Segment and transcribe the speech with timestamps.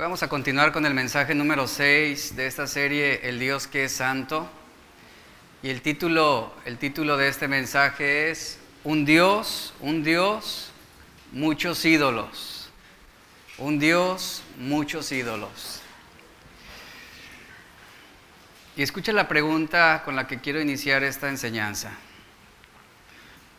[0.00, 3.92] vamos a continuar con el mensaje número 6 de esta serie, El Dios que es
[3.92, 4.48] Santo.
[5.62, 10.72] Y el título, el título de este mensaje es Un Dios, un Dios,
[11.32, 12.70] muchos ídolos.
[13.58, 15.82] Un Dios, muchos ídolos.
[18.78, 21.90] Y escucha la pregunta con la que quiero iniciar esta enseñanza.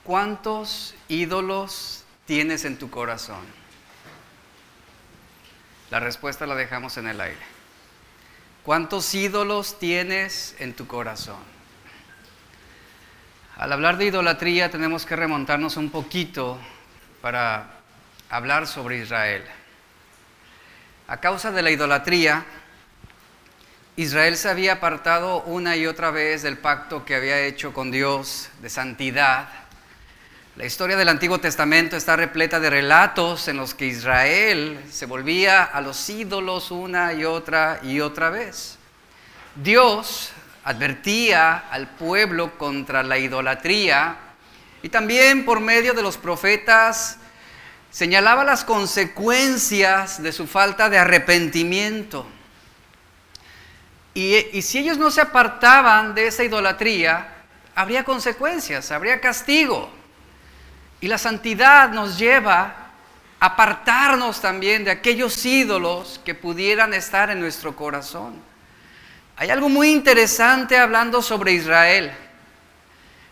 [0.04, 3.61] ¿Cuántos ídolos tienes en tu corazón?
[5.92, 7.42] La respuesta la dejamos en el aire.
[8.64, 11.44] ¿Cuántos ídolos tienes en tu corazón?
[13.58, 16.58] Al hablar de idolatría tenemos que remontarnos un poquito
[17.22, 17.72] para
[18.30, 19.44] hablar sobre Israel.
[21.10, 22.46] A causa de la idolatría,
[23.98, 28.50] Israel se había apartado una y otra vez del pacto que había hecho con Dios
[28.62, 29.50] de santidad
[30.62, 35.64] la historia del Antiguo Testamento está repleta de relatos en los que Israel se volvía
[35.64, 38.78] a los ídolos una y otra y otra vez.
[39.56, 40.30] Dios
[40.64, 44.18] advertía al pueblo contra la idolatría
[44.84, 47.18] y también por medio de los profetas
[47.90, 52.28] señalaba las consecuencias de su falta de arrepentimiento.
[54.14, 57.30] Y, y, si ellos no se apartaban de esa idolatría,
[57.74, 60.01] habría consecuencias, habría castigo.
[61.02, 62.76] Y la santidad nos lleva
[63.40, 68.36] a apartarnos también de aquellos ídolos que pudieran estar en nuestro corazón.
[69.36, 72.12] Hay algo muy interesante hablando sobre Israel.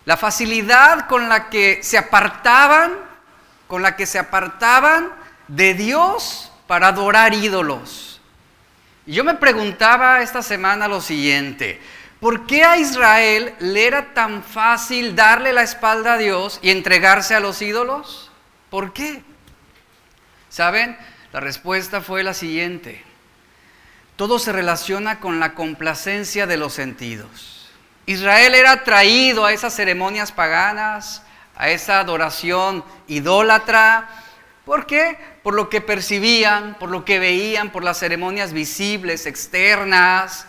[0.06, 2.94] La facilidad con la que se apartaban,
[3.67, 5.12] con la que se apartaban
[5.47, 8.20] de Dios para adorar ídolos.
[9.06, 11.80] Y yo me preguntaba esta semana lo siguiente,
[12.20, 17.34] ¿Por qué a Israel le era tan fácil darle la espalda a Dios y entregarse
[17.34, 18.30] a los ídolos?
[18.70, 19.23] ¿Por qué?
[20.50, 20.97] ¿Saben?
[21.31, 23.03] La respuesta fue la siguiente.
[24.17, 27.70] Todo se relaciona con la complacencia de los sentidos.
[28.06, 31.24] Israel era traído a esas ceremonias paganas,
[31.56, 34.09] a esa adoración idólatra.
[34.66, 35.18] ¿Por qué?
[35.41, 40.47] Por lo que percibían, por lo que veían, por las ceremonias visibles, externas,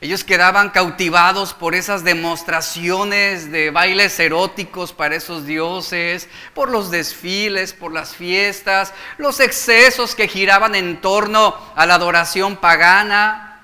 [0.00, 7.72] ellos quedaban cautivados por esas demostraciones de bailes eróticos para esos dioses, por los desfiles,
[7.72, 13.60] por las fiestas, los excesos que giraban en torno a la adoración pagana.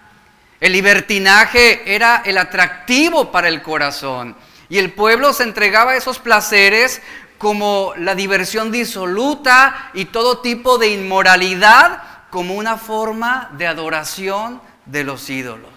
[0.59, 4.37] El libertinaje era el atractivo para el corazón
[4.69, 7.01] y el pueblo se entregaba a esos placeres
[7.39, 15.05] como la diversión disoluta y todo tipo de inmoralidad como una forma de adoración de
[15.05, 15.73] los ídolos.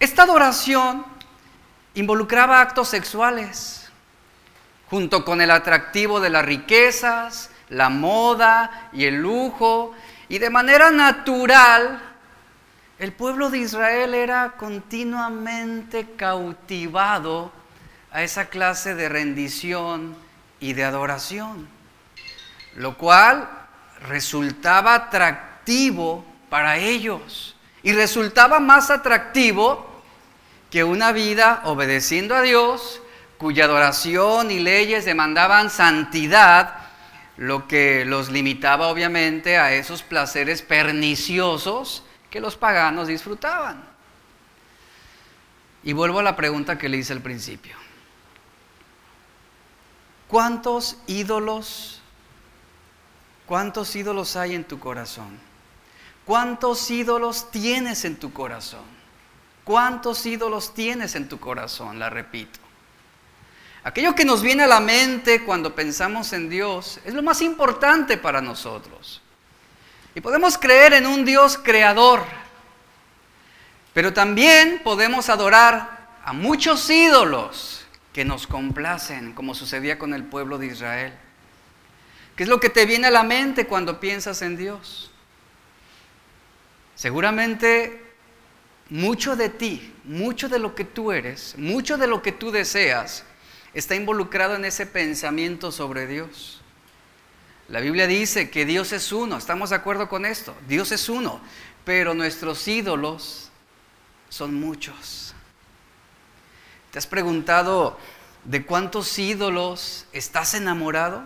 [0.00, 1.04] Esta adoración
[1.92, 3.90] involucraba actos sexuales,
[4.88, 9.94] junto con el atractivo de las riquezas, la moda y el lujo,
[10.30, 12.00] y de manera natural,
[12.98, 17.52] el pueblo de Israel era continuamente cautivado
[18.10, 20.16] a esa clase de rendición
[20.60, 21.68] y de adoración,
[22.74, 23.50] lo cual
[24.08, 29.89] resultaba atractivo para ellos y resultaba más atractivo
[30.70, 33.02] que una vida obedeciendo a Dios,
[33.38, 36.74] cuya adoración y leyes demandaban santidad,
[37.36, 43.82] lo que los limitaba obviamente a esos placeres perniciosos que los paganos disfrutaban.
[45.82, 47.74] Y vuelvo a la pregunta que le hice al principio.
[50.28, 52.00] ¿Cuántos ídolos,
[53.46, 55.38] cuántos ídolos hay en tu corazón?
[56.24, 58.99] ¿Cuántos ídolos tienes en tu corazón?
[59.70, 62.00] ¿Cuántos ídolos tienes en tu corazón?
[62.00, 62.58] La repito.
[63.84, 68.16] Aquello que nos viene a la mente cuando pensamos en Dios es lo más importante
[68.16, 69.22] para nosotros.
[70.16, 72.24] Y podemos creer en un Dios creador,
[73.94, 80.58] pero también podemos adorar a muchos ídolos que nos complacen, como sucedía con el pueblo
[80.58, 81.12] de Israel.
[82.34, 85.12] ¿Qué es lo que te viene a la mente cuando piensas en Dios?
[86.96, 88.09] Seguramente
[88.90, 93.24] mucho de ti, mucho de lo que tú eres, mucho de lo que tú deseas,
[93.72, 96.60] está involucrado en ese pensamiento sobre Dios.
[97.68, 101.40] La Biblia dice que Dios es uno, estamos de acuerdo con esto, Dios es uno,
[101.84, 103.50] pero nuestros ídolos
[104.28, 105.34] son muchos.
[106.90, 107.96] ¿Te has preguntado
[108.44, 111.22] de cuántos ídolos estás enamorado?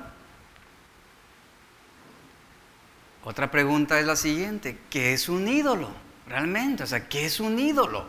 [3.25, 6.04] Otra pregunta es la siguiente, ¿qué es un ídolo?
[6.29, 8.07] Realmente, o sea, ¿qué es un ídolo?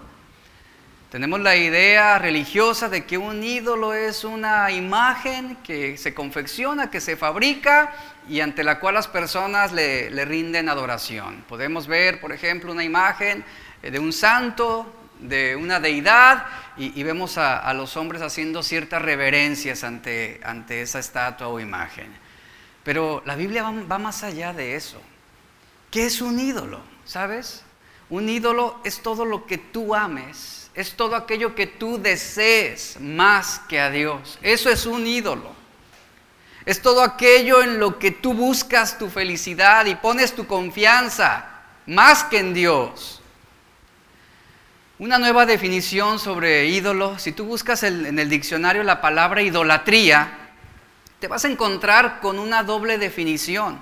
[1.12, 7.00] Tenemos la idea religiosa de que un ídolo es una imagen que se confecciona, que
[7.00, 7.94] se fabrica
[8.28, 11.44] y ante la cual las personas le, rinden adoración.
[11.48, 13.46] Podemos ver, por ejemplo, una imagen
[13.82, 16.46] eh, de un santo, de una deidad,
[16.78, 22.12] y, vemos a, los hombres haciendo ciertas reverencias ante, ante esa estatua o imagen.
[22.84, 25.02] Pero la Biblia va más allá de eso.
[25.90, 26.82] ¿Qué es un ídolo?
[27.06, 27.65] ¿Sabes?
[28.10, 33.62] Un ídolo es todo lo que tú ames es todo aquello que tú desees más
[33.70, 34.38] que a Dios.
[34.42, 35.56] Eso es un ídolo.
[36.66, 41.46] Es todo aquello en lo que tú buscas tu felicidad y pones tu confianza
[41.86, 43.22] más que en Dios.
[45.00, 50.52] Una nueva definición sobre ídolo, si tú buscas en el diccionario la palabra idolatría,
[51.20, 53.80] te vas a encontrar con una doble definición.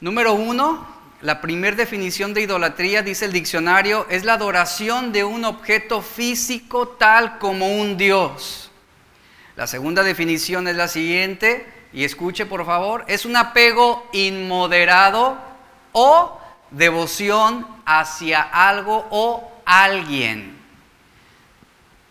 [0.00, 5.44] Número uno, la primera definición de idolatría, dice el diccionario, es la adoración de un
[5.44, 8.70] objeto físico tal como un Dios.
[9.56, 15.36] La segunda definición es la siguiente, y escuche por favor, es un apego inmoderado
[15.92, 16.40] o
[16.70, 20.58] devoción hacia algo o alguien.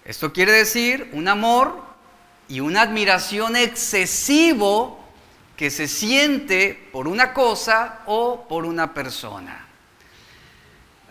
[0.05, 1.81] Esto quiere decir un amor
[2.47, 4.98] y una admiración excesivo
[5.59, 9.65] que se siente por una cosa o por una persona.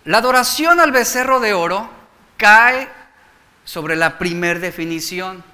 [0.07, 1.91] La adoración al becerro de oro
[2.39, 2.89] cae
[3.67, 5.45] sobre la primer definición.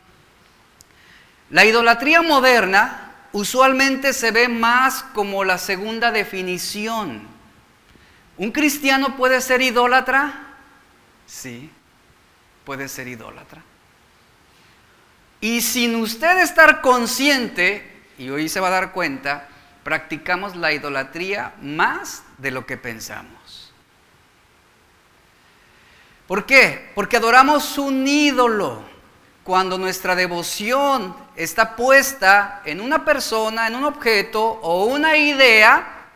[1.51, 7.27] La idolatría moderna usualmente se ve más como la segunda definición.
[8.37, 10.55] ¿Un cristiano puede ser idólatra?
[11.27, 11.69] Sí,
[12.65, 13.61] puede ser idólatra.
[15.41, 19.49] Y sin usted estar consciente, y hoy se va a dar cuenta,
[19.83, 23.73] practicamos la idolatría más de lo que pensamos.
[26.27, 26.91] ¿Por qué?
[26.95, 28.83] Porque adoramos un ídolo
[29.45, 36.07] cuando nuestra devoción está puesta en una persona, en un objeto o una idea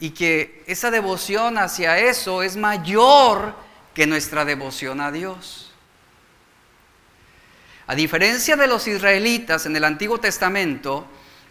[0.00, 3.54] y que esa devoción hacia eso es mayor
[3.94, 5.71] que nuestra devoción a Dios.
[7.92, 11.06] A diferencia de los israelitas en el Antiguo Testamento,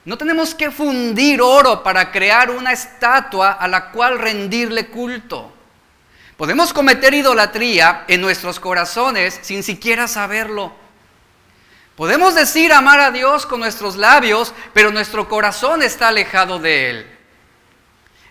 [0.05, 5.53] no tenemos que fundir oro para crear una estatua a la cual rendirle culto.
[6.37, 10.73] Podemos cometer idolatría en nuestros corazones sin siquiera saberlo.
[11.95, 17.19] Podemos decir amar a Dios con nuestros labios, pero nuestro corazón está alejado de Él.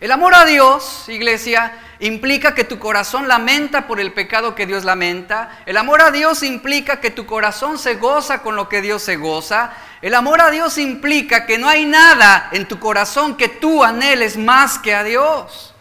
[0.01, 4.85] El amor a Dios, iglesia, implica que tu corazón lamenta por el pecado que Dios
[4.85, 5.61] lamenta.
[5.67, 9.17] El amor a Dios implica que tu corazón se goza con lo que Dios se
[9.17, 9.73] goza.
[10.03, 14.37] El amor a Dios implica que no hay nada en tu corazón que tú anheles
[14.37, 15.75] más que a Dios.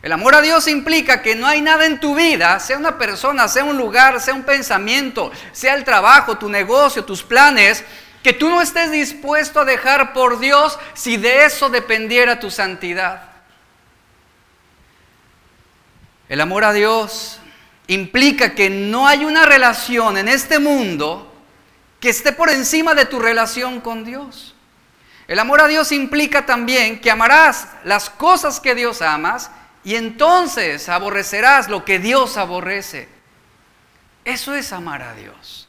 [0.00, 3.46] El amor a Dios implica que no hay nada en tu vida, sea una persona,
[3.46, 7.84] sea un lugar, sea un pensamiento, sea el trabajo, tu negocio, tus planes,
[8.22, 13.31] que tú no estés dispuesto a dejar por Dios si de eso dependiera tu santidad.
[16.32, 17.40] El amor a Dios
[17.88, 21.30] implica que no hay una relación en este mundo
[22.00, 24.54] que esté por encima de tu relación con Dios.
[25.28, 29.50] El amor a Dios implica también que amarás las cosas que Dios amas
[29.84, 33.10] y entonces aborrecerás lo que Dios aborrece.
[34.24, 35.68] Eso es amar a Dios.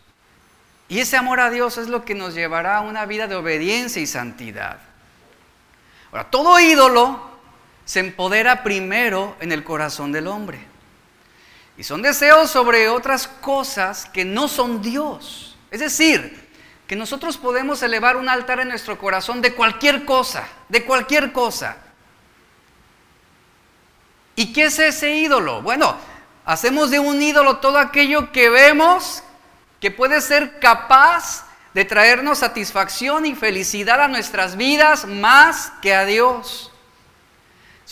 [0.87, 4.01] Y ese amor a Dios es lo que nos llevará a una vida de obediencia
[4.01, 4.77] y santidad.
[6.09, 7.32] Ahora, todo ídolo
[7.85, 10.59] se empodera primero en el corazón del hombre.
[11.77, 15.57] Y son deseos sobre otras cosas que no son Dios.
[15.71, 16.49] Es decir,
[16.87, 21.77] que nosotros podemos elevar un altar en nuestro corazón de cualquier cosa, de cualquier cosa.
[24.35, 25.61] ¿Y qué es ese ídolo?
[25.61, 25.95] Bueno,
[26.45, 29.23] hacemos de un ídolo todo aquello que vemos
[29.79, 36.05] que puede ser capaz de traernos satisfacción y felicidad a nuestras vidas más que a
[36.05, 36.72] Dios.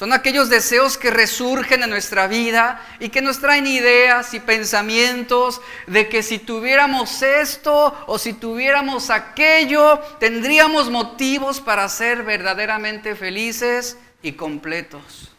[0.01, 5.61] Son aquellos deseos que resurgen en nuestra vida y que nos traen ideas y pensamientos
[5.85, 13.95] de que si tuviéramos esto o si tuviéramos aquello, tendríamos motivos para ser verdaderamente felices
[14.23, 15.33] y completos.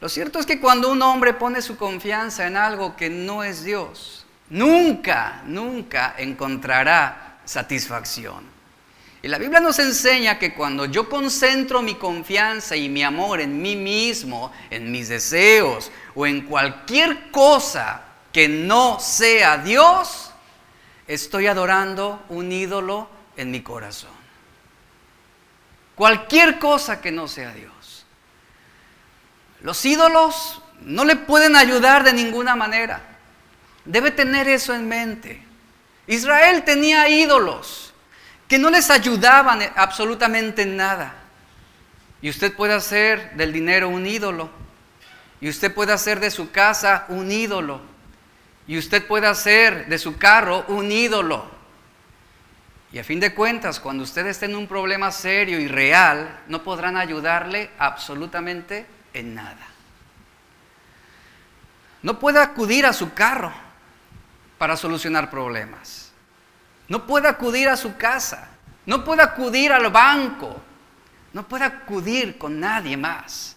[0.00, 3.64] Lo cierto es que cuando un hombre pone su confianza en algo que no es
[3.64, 8.53] Dios, nunca, nunca encontrará satisfacción.
[9.24, 13.62] Y la Biblia nos enseña que cuando yo concentro mi confianza y mi amor en
[13.62, 20.30] mí mismo, en mis deseos o en cualquier cosa que no sea Dios,
[21.06, 24.10] estoy adorando un ídolo en mi corazón.
[25.94, 28.04] Cualquier cosa que no sea Dios.
[29.62, 33.00] Los ídolos no le pueden ayudar de ninguna manera.
[33.86, 35.42] Debe tener eso en mente.
[36.06, 37.93] Israel tenía ídolos
[38.54, 41.12] que no les ayudaban absolutamente en nada.
[42.22, 44.48] Y usted puede hacer del dinero un ídolo.
[45.40, 47.80] Y usted puede hacer de su casa un ídolo.
[48.68, 51.50] Y usted puede hacer de su carro un ídolo.
[52.92, 56.62] Y a fin de cuentas, cuando usted esté en un problema serio y real, no
[56.62, 59.66] podrán ayudarle absolutamente en nada.
[62.02, 63.52] No puede acudir a su carro
[64.58, 66.03] para solucionar problemas.
[66.88, 68.48] No puede acudir a su casa.
[68.86, 70.60] No puede acudir al banco.
[71.32, 73.56] No puede acudir con nadie más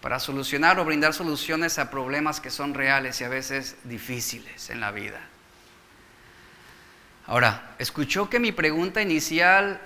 [0.00, 4.78] para solucionar o brindar soluciones a problemas que son reales y a veces difíciles en
[4.78, 5.18] la vida.
[7.26, 9.80] Ahora, escuchó que mi pregunta inicial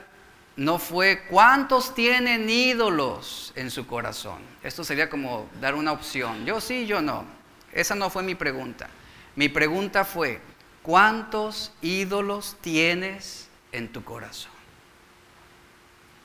[0.57, 4.43] no fue cuántos tienen ídolos en su corazón.
[4.65, 6.45] Esto sería como dar una opción.
[6.45, 7.25] Yo sí, yo no.
[7.73, 8.89] Esa no fue mi pregunta.
[9.37, 10.41] Mi pregunta fue,
[10.89, 14.51] ¿cuántos ídolos tienes en tu corazón?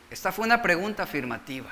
[0.10, 1.70] Esta fue una pregunta afirmativa.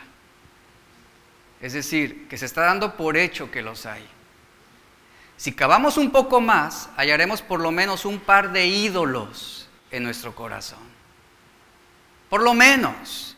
[1.62, 4.06] Es decir, que se está dando por hecho que los hay.
[5.38, 10.36] Si cavamos un poco más, hallaremos por lo menos un par de ídolos en nuestro
[10.36, 10.84] corazón.
[12.30, 13.38] Por lo menos.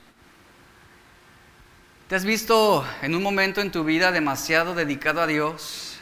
[2.07, 5.92] ¿Te has visto en un momento en tu vida demasiado dedicado a Dios?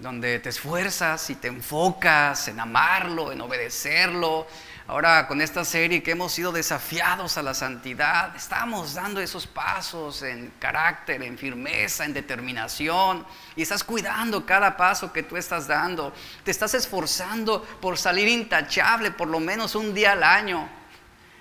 [0.00, 4.46] Donde te esfuerzas y te enfocas en amarlo, en obedecerlo,
[4.90, 10.22] Ahora con esta serie que hemos sido desafiados a la santidad, estamos dando esos pasos
[10.22, 13.24] en carácter, en firmeza, en determinación.
[13.54, 16.12] Y estás cuidando cada paso que tú estás dando.
[16.42, 20.68] Te estás esforzando por salir intachable por lo menos un día al año.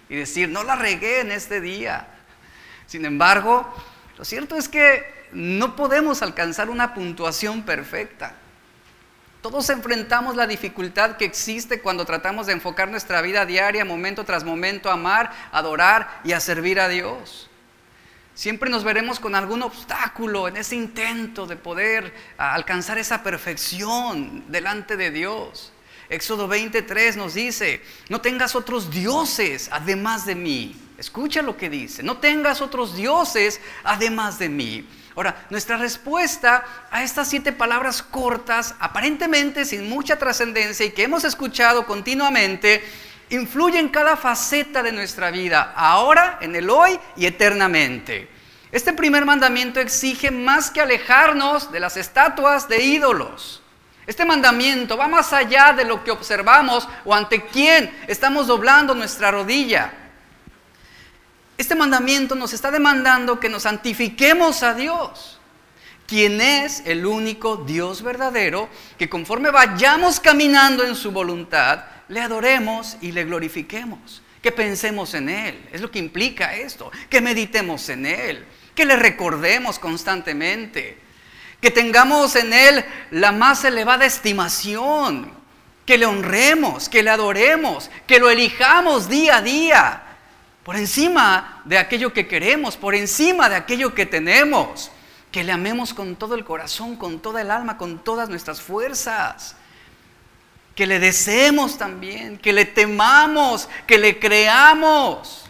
[0.09, 2.07] Y decir, no la regué en este día.
[2.85, 3.67] Sin embargo,
[4.15, 8.35] lo cierto es que no podemos alcanzar una puntuación perfecta.
[9.41, 14.43] Todos enfrentamos la dificultad que existe cuando tratamos de enfocar nuestra vida diaria, momento tras
[14.43, 17.49] momento, a amar, adorar y a servir a Dios.
[18.33, 24.97] Siempre nos veremos con algún obstáculo en ese intento de poder alcanzar esa perfección delante
[24.97, 25.71] de Dios.
[26.09, 30.75] Éxodo 23 nos dice, no tengas otros dioses además de mí.
[30.97, 34.87] Escucha lo que dice, no tengas otros dioses además de mí.
[35.19, 41.25] Ahora, nuestra respuesta a estas siete palabras cortas, aparentemente sin mucha trascendencia y que hemos
[41.25, 42.81] escuchado continuamente,
[43.29, 48.29] influye en cada faceta de nuestra vida, ahora, en el hoy y eternamente.
[48.71, 53.61] Este primer mandamiento exige más que alejarnos de las estatuas de ídolos.
[54.07, 59.31] Este mandamiento va más allá de lo que observamos o ante quién estamos doblando nuestra
[59.31, 59.91] rodilla.
[61.59, 65.41] Este mandamiento nos está demandando que nos santifiquemos a Dios,
[66.07, 72.95] quien es el único Dios verdadero, que conforme vayamos caminando en su voluntad, le adoremos
[73.01, 75.67] y le glorifiquemos, que pensemos en Él.
[75.73, 80.97] Es lo que implica esto, que meditemos en Él, que le recordemos constantemente,
[81.59, 85.33] que tengamos en Él la más elevada estimación,
[85.85, 90.03] que le honremos, que le adoremos, que lo elijamos día a día
[90.69, 94.91] por encima de aquello que queremos, por encima de aquello que tenemos.
[95.31, 99.55] Que le amemos con todo el corazón, con toda el alma, con todas nuestras fuerzas.
[100.75, 105.45] Que le deseemos también, que le temamos, que le creamos.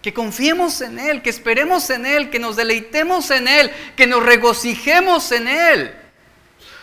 [0.00, 4.22] Que confiemos en Él, que esperemos en Él, que nos deleitemos en Él, que nos
[4.22, 5.94] regocijemos en Él.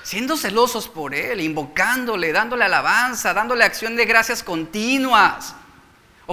[0.04, 5.56] Siendo celosos por Él, invocándole, dándole alabanza, dándole acción de gracias continuas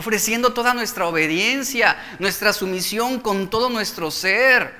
[0.00, 4.74] ofreciendo toda nuestra obediencia, nuestra sumisión con todo nuestro ser,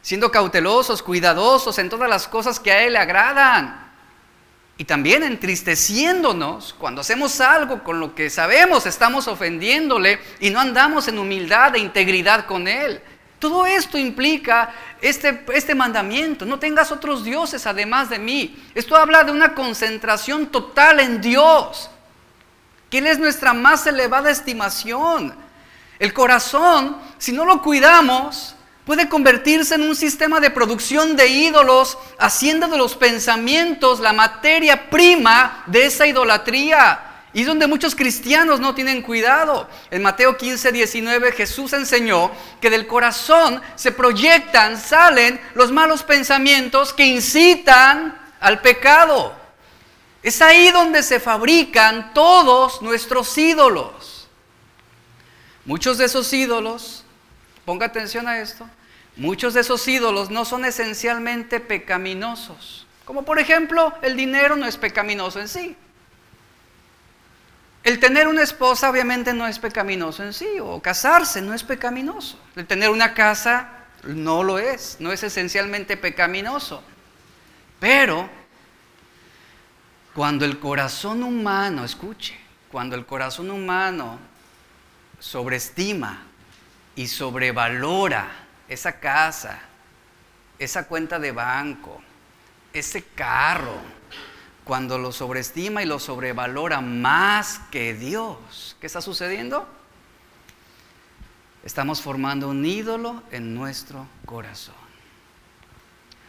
[0.00, 3.92] siendo cautelosos, cuidadosos en todas las cosas que a Él le agradan.
[4.78, 11.06] Y también entristeciéndonos cuando hacemos algo con lo que sabemos estamos ofendiéndole y no andamos
[11.08, 13.02] en humildad e integridad con Él.
[13.38, 14.72] Todo esto implica
[15.02, 18.56] este, este mandamiento, no tengas otros dioses además de mí.
[18.74, 21.90] Esto habla de una concentración total en Dios
[22.90, 25.34] que Él es nuestra más elevada estimación.
[25.98, 31.98] El corazón, si no lo cuidamos, puede convertirse en un sistema de producción de ídolos,
[32.18, 37.02] haciendo de los pensamientos la materia prima de esa idolatría.
[37.32, 39.68] Y donde muchos cristianos no tienen cuidado.
[39.90, 42.30] En Mateo 15, 19 Jesús enseñó
[42.62, 49.34] que del corazón se proyectan, salen los malos pensamientos que incitan al pecado.
[50.26, 54.26] Es ahí donde se fabrican todos nuestros ídolos.
[55.64, 57.04] Muchos de esos ídolos,
[57.64, 58.68] ponga atención a esto,
[59.14, 62.88] muchos de esos ídolos no son esencialmente pecaminosos.
[63.04, 65.76] Como por ejemplo, el dinero no es pecaminoso en sí.
[67.84, 72.36] El tener una esposa obviamente no es pecaminoso en sí, o casarse no es pecaminoso.
[72.56, 73.68] El tener una casa
[74.02, 76.82] no lo es, no es esencialmente pecaminoso.
[77.78, 78.28] Pero
[80.16, 82.34] cuando el corazón humano, escuche,
[82.72, 84.18] cuando el corazón humano
[85.18, 86.22] sobreestima
[86.94, 88.26] y sobrevalora
[88.66, 89.60] esa casa,
[90.58, 92.00] esa cuenta de banco,
[92.72, 93.76] ese carro,
[94.64, 99.68] cuando lo sobreestima y lo sobrevalora más que Dios, ¿qué está sucediendo?
[101.62, 104.85] Estamos formando un ídolo en nuestro corazón.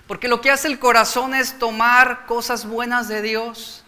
[0.07, 3.83] Porque lo que hace el corazón es tomar cosas buenas de Dios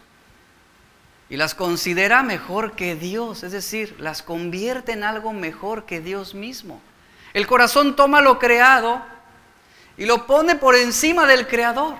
[1.30, 6.34] y las considera mejor que Dios, es decir, las convierte en algo mejor que Dios
[6.34, 6.82] mismo.
[7.34, 9.02] El corazón toma lo creado
[9.98, 11.96] y lo pone por encima del creador.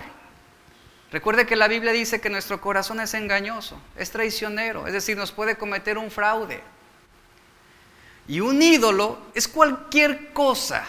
[1.12, 5.32] Recuerde que la Biblia dice que nuestro corazón es engañoso, es traicionero, es decir, nos
[5.32, 6.62] puede cometer un fraude.
[8.28, 10.84] Y un ídolo es cualquier cosa,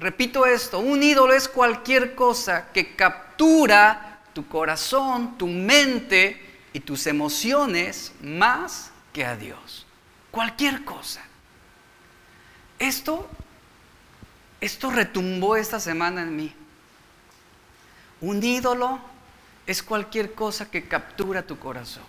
[0.00, 7.06] repito esto, un ídolo es cualquier cosa que captura tu corazón, tu mente, y tus
[7.06, 9.86] emociones más que a Dios.
[10.30, 11.20] Cualquier cosa.
[12.78, 13.28] Esto,
[14.60, 16.54] esto retumbó esta semana en mí.
[18.20, 19.00] Un ídolo
[19.66, 22.04] es cualquier cosa que captura tu corazón.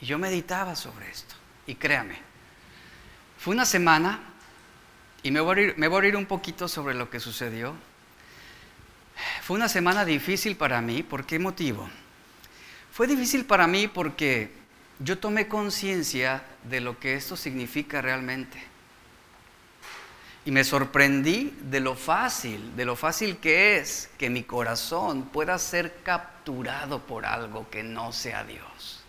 [0.00, 1.34] Y yo meditaba sobre esto.
[1.66, 2.18] Y créame,
[3.38, 4.20] fue una semana,
[5.24, 7.74] y me voy, a ir, me voy a ir un poquito sobre lo que sucedió.
[9.42, 11.02] Fue una semana difícil para mí.
[11.02, 11.88] ¿Por qué motivo?
[12.92, 14.52] Fue difícil para mí porque
[14.98, 18.62] yo tomé conciencia de lo que esto significa realmente.
[20.44, 25.58] Y me sorprendí de lo fácil, de lo fácil que es que mi corazón pueda
[25.58, 29.02] ser capturado por algo que no sea Dios.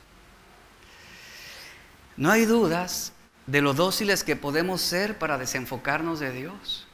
[2.15, 3.11] No hay dudas
[3.47, 6.87] de lo dóciles que podemos ser para desenfocarnos de Dios.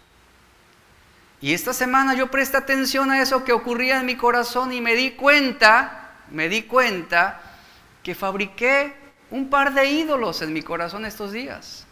[1.40, 4.96] Y esta semana yo presté atención a eso que ocurría en mi corazón y me
[4.96, 7.42] di cuenta me di cuenta
[8.04, 8.96] que fabriqué
[9.30, 11.86] un par de ídolos en mi corazón estos días.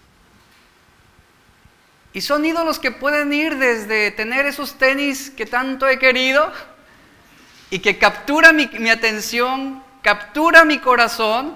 [2.14, 6.52] Y son ídolos que pueden ir desde tener esos tenis que tanto he querido
[7.70, 11.56] y que captura mi, atención, captura mi corazón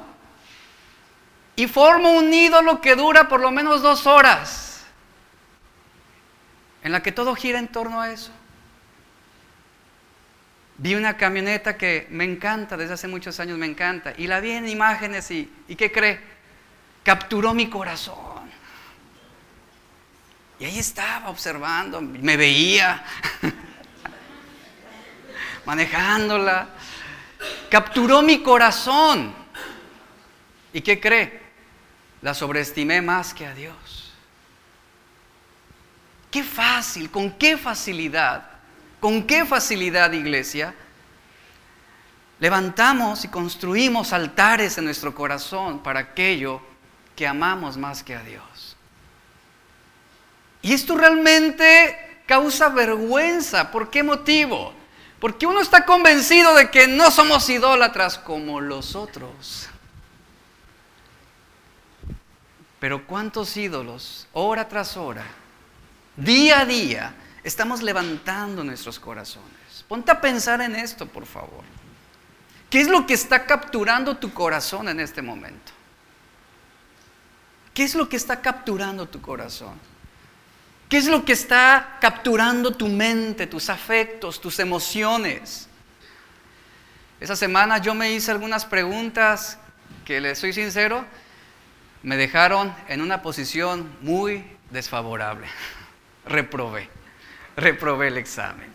[1.56, 4.86] y formo un ídolo que dura por lo menos dos horas,
[6.84, 8.32] en la que todo gira en torno a eso.
[10.78, 14.52] Vi una camioneta que me encanta, desde hace muchos años me encanta, y la vi
[14.52, 16.20] en imágenes y, ¿y qué cree?
[17.04, 18.34] Capturó mi corazón.
[20.60, 23.04] Y ahí estaba observando, me veía,
[25.66, 26.70] manejándola.
[27.70, 29.34] Capturó mi corazón.
[30.72, 31.43] ¿Y qué cree?
[32.24, 34.12] La sobreestimé más que a Dios.
[36.32, 38.54] Qué fácil, con qué facilidad
[39.04, 40.74] ¿Con qué facilidad, iglesia?
[42.40, 46.62] Levantamos y construimos altares en nuestro corazón para aquello
[47.14, 48.78] que amamos más que a Dios.
[50.62, 53.72] Y esto realmente causa vergüenza.
[53.72, 54.74] ¿Por qué motivo?
[55.20, 59.68] Porque uno está convencido de que no somos idólatras como los otros.
[62.84, 65.24] Pero ¿cuántos ídolos, hora tras hora,
[66.18, 69.86] día a día, estamos levantando nuestros corazones.
[69.88, 71.64] Ponte a pensar en esto, por favor.
[72.70, 75.72] ¿Qué es lo que está capturando tu corazón en este momento?
[77.74, 79.80] ¿Qué es lo que está capturando tu corazón?
[80.90, 85.70] ¿Qué es lo que está capturando tu mente, tus afectos, tus emociones?
[87.22, 89.58] Esa semana yo me hice algunas preguntas
[90.04, 91.06] que, les soy sincero,
[92.04, 95.48] me dejaron en una posición muy desfavorable.
[96.26, 96.90] Reprobé
[97.56, 98.72] reprobé el examen.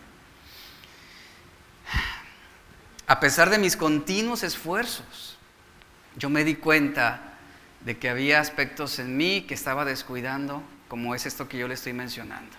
[3.07, 5.37] A pesar de mis continuos esfuerzos,
[6.15, 7.33] yo me di cuenta
[7.81, 11.73] de que había aspectos en mí que estaba descuidando, como es esto que yo le
[11.73, 12.55] estoy mencionando.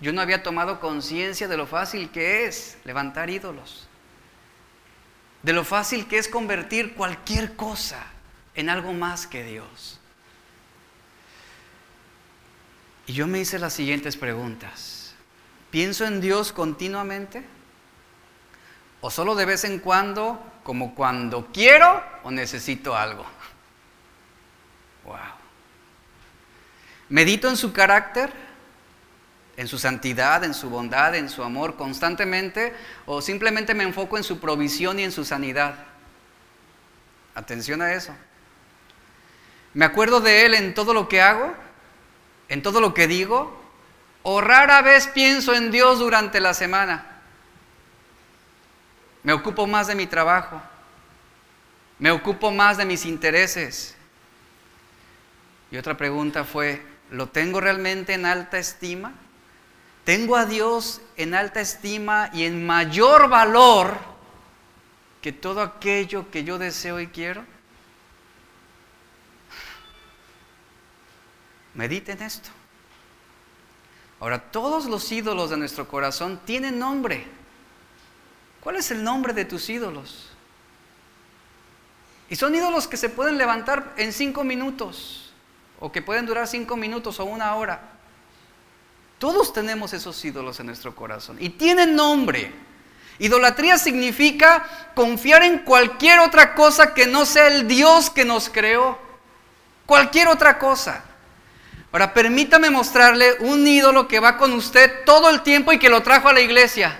[0.00, 3.88] Yo no había tomado conciencia de lo fácil que es levantar ídolos,
[5.42, 8.04] de lo fácil que es convertir cualquier cosa
[8.54, 9.98] en algo más que Dios.
[13.06, 15.14] Y yo me hice las siguientes preguntas.
[15.70, 17.44] ¿Pienso en Dios continuamente?
[19.00, 23.26] ¿O solo de vez en cuando, como cuando quiero o necesito algo?
[25.04, 25.16] Wow.
[27.08, 28.32] ¿Medito en su carácter?
[29.56, 32.74] en su santidad, en su bondad, en su amor constantemente,
[33.06, 35.74] o simplemente me enfoco en su provisión y en su sanidad.
[37.34, 38.14] Atención a eso.
[39.74, 41.54] ¿Me acuerdo de Él en todo lo que hago?
[42.48, 43.58] ¿En todo lo que digo?
[44.22, 47.06] ¿O rara vez pienso en Dios durante la semana?
[49.22, 50.60] Me ocupo más de mi trabajo.
[51.98, 53.96] Me ocupo más de mis intereses.
[55.70, 59.12] Y otra pregunta fue, ¿lo tengo realmente en alta estima?
[60.04, 63.96] ¿Tengo a Dios en alta estima y en mayor valor
[65.22, 67.44] que todo aquello que yo deseo y quiero?
[71.74, 72.50] Mediten esto.
[74.20, 77.26] Ahora, todos los ídolos de nuestro corazón tienen nombre.
[78.60, 80.30] ¿Cuál es el nombre de tus ídolos?
[82.28, 85.32] Y son ídolos que se pueden levantar en cinco minutos,
[85.80, 87.80] o que pueden durar cinco minutos o una hora.
[89.18, 92.52] Todos tenemos esos ídolos en nuestro corazón y tienen nombre.
[93.18, 98.98] Idolatría significa confiar en cualquier otra cosa que no sea el Dios que nos creó.
[99.86, 101.04] Cualquier otra cosa.
[101.92, 106.02] Ahora, permítame mostrarle un ídolo que va con usted todo el tiempo y que lo
[106.02, 106.98] trajo a la iglesia.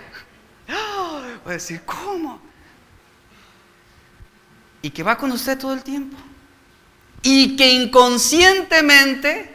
[1.44, 2.42] Voy a decir, ¿cómo?
[4.82, 6.18] Y que va con usted todo el tiempo.
[7.22, 9.54] Y que inconscientemente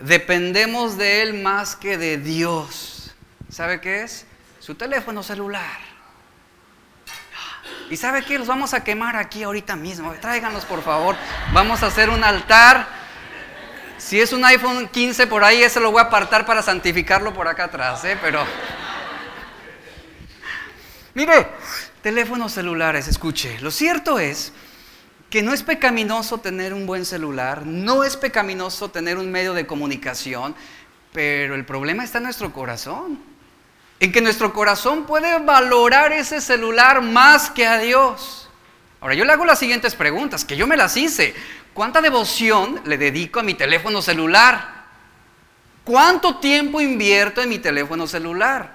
[0.00, 3.14] dependemos de Él más que de Dios.
[3.50, 4.26] ¿Sabe qué es?
[4.58, 5.78] Su teléfono celular.
[7.88, 8.36] ¿Y sabe qué?
[8.36, 10.12] Los vamos a quemar aquí ahorita mismo.
[10.14, 11.14] Tráiganlos por favor.
[11.52, 13.03] Vamos a hacer un altar
[14.14, 17.48] si es un iPhone 15 por ahí, ese lo voy a apartar para santificarlo por
[17.48, 18.16] acá atrás, ¿eh?
[18.22, 18.44] Pero.
[21.14, 21.48] Mire,
[22.00, 23.58] teléfonos celulares, escuche.
[23.58, 24.52] Lo cierto es
[25.30, 29.66] que no es pecaminoso tener un buen celular, no es pecaminoso tener un medio de
[29.66, 30.54] comunicación,
[31.12, 33.18] pero el problema está en nuestro corazón.
[33.98, 38.48] En que nuestro corazón puede valorar ese celular más que a Dios.
[39.00, 41.34] Ahora yo le hago las siguientes preguntas, que yo me las hice.
[41.74, 44.84] ¿Cuánta devoción le dedico a mi teléfono celular?
[45.82, 48.70] ¿Cuánto tiempo invierto en mi teléfono celular?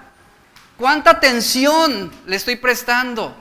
[0.76, 3.34] ¿Cuánta atención le estoy prestando?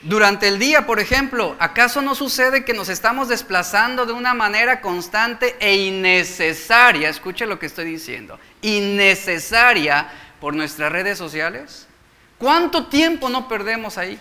[0.00, 4.80] Durante el día, por ejemplo, ¿acaso no sucede que nos estamos desplazando de una manera
[4.80, 7.08] constante e innecesaria?
[7.08, 8.38] Escuche lo que estoy diciendo.
[8.62, 10.08] Innecesaria
[10.40, 11.86] por nuestras redes sociales.
[12.38, 14.18] ¿Cuánto tiempo no perdemos ahí?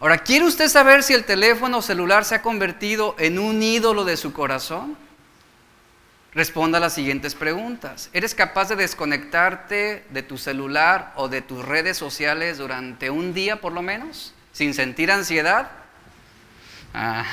[0.00, 4.16] Ahora, ¿quiere usted saber si el teléfono celular se ha convertido en un ídolo de
[4.16, 4.96] su corazón?
[6.32, 8.10] Responda a las siguientes preguntas.
[8.12, 13.60] ¿Eres capaz de desconectarte de tu celular o de tus redes sociales durante un día
[13.60, 14.34] por lo menos?
[14.52, 15.70] ¿Sin sentir ansiedad?
[16.92, 17.24] Ah.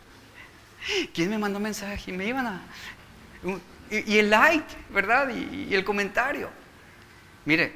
[1.14, 2.12] ¿Quién me mandó mensaje?
[2.12, 2.62] Me iban a...
[3.90, 5.30] Y, el like, ¿verdad?
[5.30, 6.50] y el comentario.
[7.44, 7.72] Mire,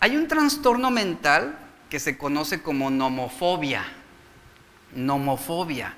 [0.00, 1.56] hay un trastorno mental
[1.88, 3.84] que se conoce como nomofobia.
[4.94, 5.94] Nomofobia.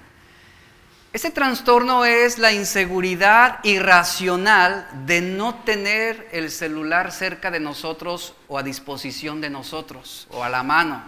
[1.13, 8.59] Ese trastorno es la inseguridad irracional de no tener el celular cerca de nosotros o
[8.59, 11.03] a disposición de nosotros o a la mano.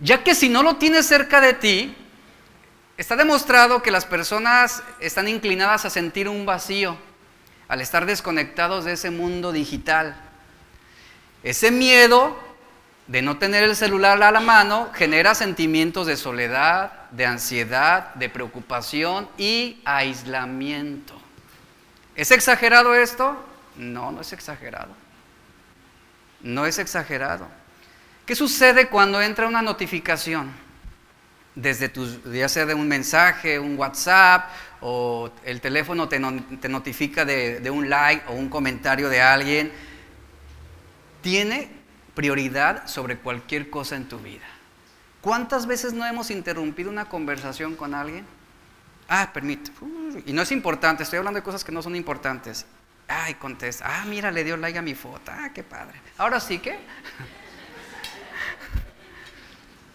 [0.00, 1.94] Ya que si no lo tienes cerca de ti,
[2.96, 6.96] está demostrado que las personas están inclinadas a sentir un vacío
[7.68, 10.16] al estar desconectados de ese mundo digital.
[11.44, 12.49] Ese miedo
[13.10, 18.28] de no tener el celular a la mano genera sentimientos de soledad, de ansiedad, de
[18.28, 21.20] preocupación y aislamiento.
[22.14, 23.36] ¿Es exagerado esto?
[23.76, 24.94] No, no es exagerado.
[26.40, 27.48] No es exagerado.
[28.26, 30.52] ¿Qué sucede cuando entra una notificación?
[31.56, 34.50] Desde tu, ya sea de un mensaje, un WhatsApp,
[34.82, 39.72] o el teléfono te, notifica de, de un like o un comentario de alguien.
[41.22, 41.79] Tiene
[42.20, 44.44] prioridad sobre cualquier cosa en tu vida.
[45.22, 48.26] ¿Cuántas veces no hemos interrumpido una conversación con alguien?
[49.08, 49.70] Ah, permite.
[50.26, 52.66] Y no es importante, estoy hablando de cosas que no son importantes.
[53.08, 53.86] Ay, contesta.
[53.88, 55.32] Ah, mira, le dio like a mi foto.
[55.34, 55.98] Ah, qué padre.
[56.18, 56.72] Ahora sí que.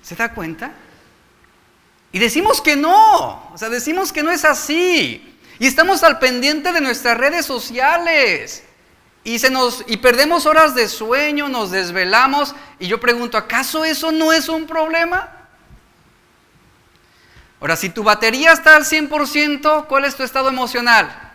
[0.01, 0.71] ¿Se da cuenta?
[2.11, 3.51] Y decimos que no.
[3.53, 5.37] O sea, decimos que no es así.
[5.59, 8.64] Y estamos al pendiente de nuestras redes sociales
[9.25, 12.55] y, se nos, y perdemos horas de sueño, nos desvelamos.
[12.79, 15.29] Y yo pregunto, ¿acaso eso no es un problema?
[17.59, 21.33] Ahora, si tu batería está al 100%, ¿cuál es tu estado emocional?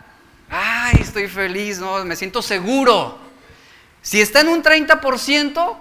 [0.49, 2.03] Ay, estoy feliz, ¿no?
[2.03, 3.19] me siento seguro.
[4.01, 5.77] Si está en un 30%,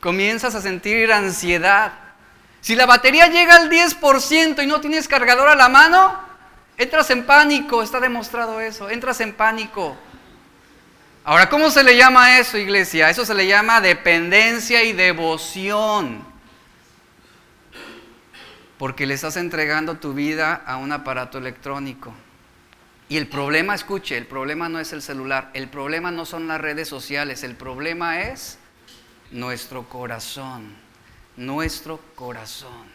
[0.00, 1.92] comienzas a sentir ansiedad.
[2.60, 6.26] Si la batería llega al 10% y no tienes cargador a la mano,
[6.78, 9.96] Entras en pánico, está demostrado eso, entras en pánico.
[11.28, 13.10] Ahora, ¿cómo se le llama eso, iglesia?
[13.10, 16.24] Eso se le llama dependencia y devoción.
[18.78, 22.14] Porque le estás entregando tu vida a un aparato electrónico.
[23.08, 26.60] Y el problema, escuche, el problema no es el celular, el problema no son las
[26.60, 28.60] redes sociales, el problema es
[29.32, 30.76] nuestro corazón,
[31.36, 32.86] nuestro corazón.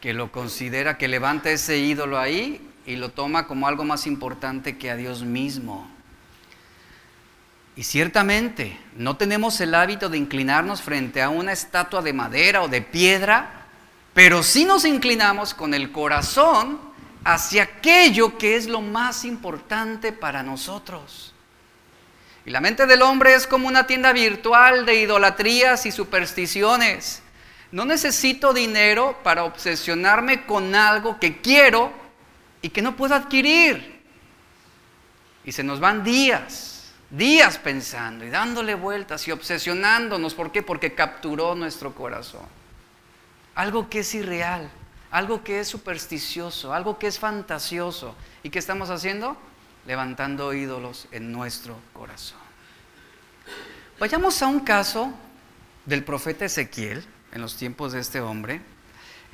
[0.00, 4.76] Que lo considera, que levanta ese ídolo ahí y lo toma como algo más importante
[4.76, 5.88] que a Dios mismo.
[7.74, 12.68] Y ciertamente no tenemos el hábito de inclinarnos frente a una estatua de madera o
[12.68, 13.66] de piedra,
[14.12, 16.78] pero sí nos inclinamos con el corazón
[17.24, 21.32] hacia aquello que es lo más importante para nosotros.
[22.44, 27.22] Y la mente del hombre es como una tienda virtual de idolatrías y supersticiones.
[27.70, 32.01] No necesito dinero para obsesionarme con algo que quiero
[32.62, 34.00] y que no puedo adquirir.
[35.44, 40.34] Y se nos van días, días pensando y dándole vueltas y obsesionándonos.
[40.34, 40.62] ¿Por qué?
[40.62, 42.46] Porque capturó nuestro corazón.
[43.54, 44.70] Algo que es irreal
[45.12, 48.16] algo que es supersticioso, algo que es fantasioso.
[48.42, 49.36] ¿Y qué estamos haciendo?
[49.86, 52.38] Levantando ídolos en nuestro corazón.
[54.00, 55.12] Vayamos a un caso
[55.84, 58.62] del profeta Ezequiel en los tiempos de este hombre.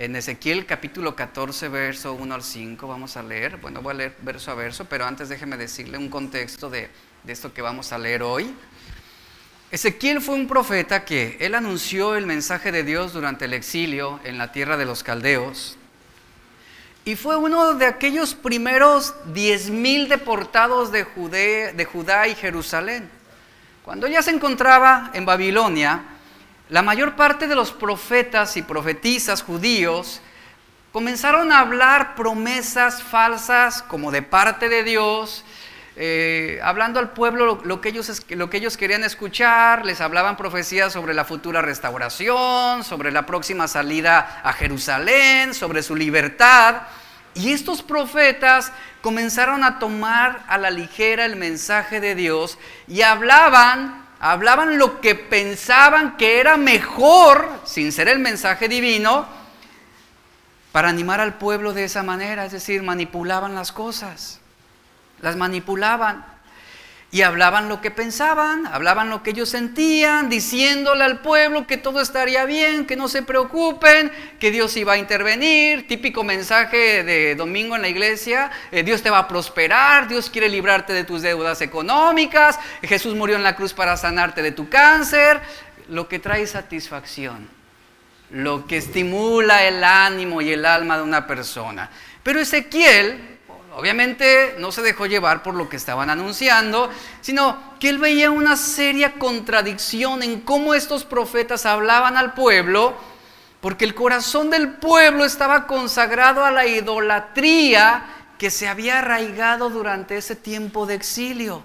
[0.00, 3.56] En Ezequiel capítulo 14, verso 1 al 5, vamos a leer.
[3.56, 6.88] Bueno, voy a leer verso a verso, pero antes déjeme decirle un contexto de,
[7.24, 8.54] de esto que vamos a leer hoy.
[9.72, 14.38] Ezequiel fue un profeta que él anunció el mensaje de Dios durante el exilio en
[14.38, 15.76] la tierra de los caldeos.
[17.04, 21.06] Y fue uno de aquellos primeros diez mil deportados de,
[21.74, 23.11] de Judá y Jerusalén.
[23.84, 26.04] Cuando ya se encontraba en Babilonia,
[26.68, 30.20] la mayor parte de los profetas y profetisas judíos
[30.92, 35.44] comenzaron a hablar promesas falsas como de parte de Dios
[36.00, 40.92] eh, hablando al pueblo lo, que ellos, lo que ellos querían escuchar, les hablaban profecías
[40.92, 46.83] sobre la futura restauración, sobre la próxima salida a Jerusalén, sobre su libertad.
[47.35, 48.70] Y estos profetas
[49.02, 55.14] comenzaron a tomar a la ligera el mensaje de Dios y hablaban, hablaban lo que
[55.14, 59.26] pensaban que era mejor, sin ser el mensaje divino,
[60.72, 64.40] para animar al pueblo de esa manera, es decir, manipulaban las cosas
[65.20, 66.24] las manipulaban
[67.11, 72.03] y hablaban lo que pensaban, hablaban lo que ellos sentían, diciéndole al pueblo que todo
[72.03, 77.77] estaría bien, que no se preocupen, que Dios iba a intervenir, típico mensaje de domingo
[77.77, 81.62] en la iglesia, eh, Dios te va a prosperar, Dios quiere librarte de tus deudas
[81.62, 85.40] económicas, Jesús murió en la cruz para sanarte de tu cáncer,
[85.88, 87.49] lo que trae satisfacción,
[88.31, 91.88] lo que estimula el ánimo y el alma de una persona.
[92.23, 93.38] Pero Ezequiel
[93.79, 98.57] Obviamente no se dejó llevar por lo que estaban anunciando, sino que él veía una
[98.57, 102.97] seria contradicción en cómo estos profetas hablaban al pueblo,
[103.61, 108.03] porque el corazón del pueblo estaba consagrado a la idolatría
[108.37, 111.62] que se había arraigado durante ese tiempo de exilio.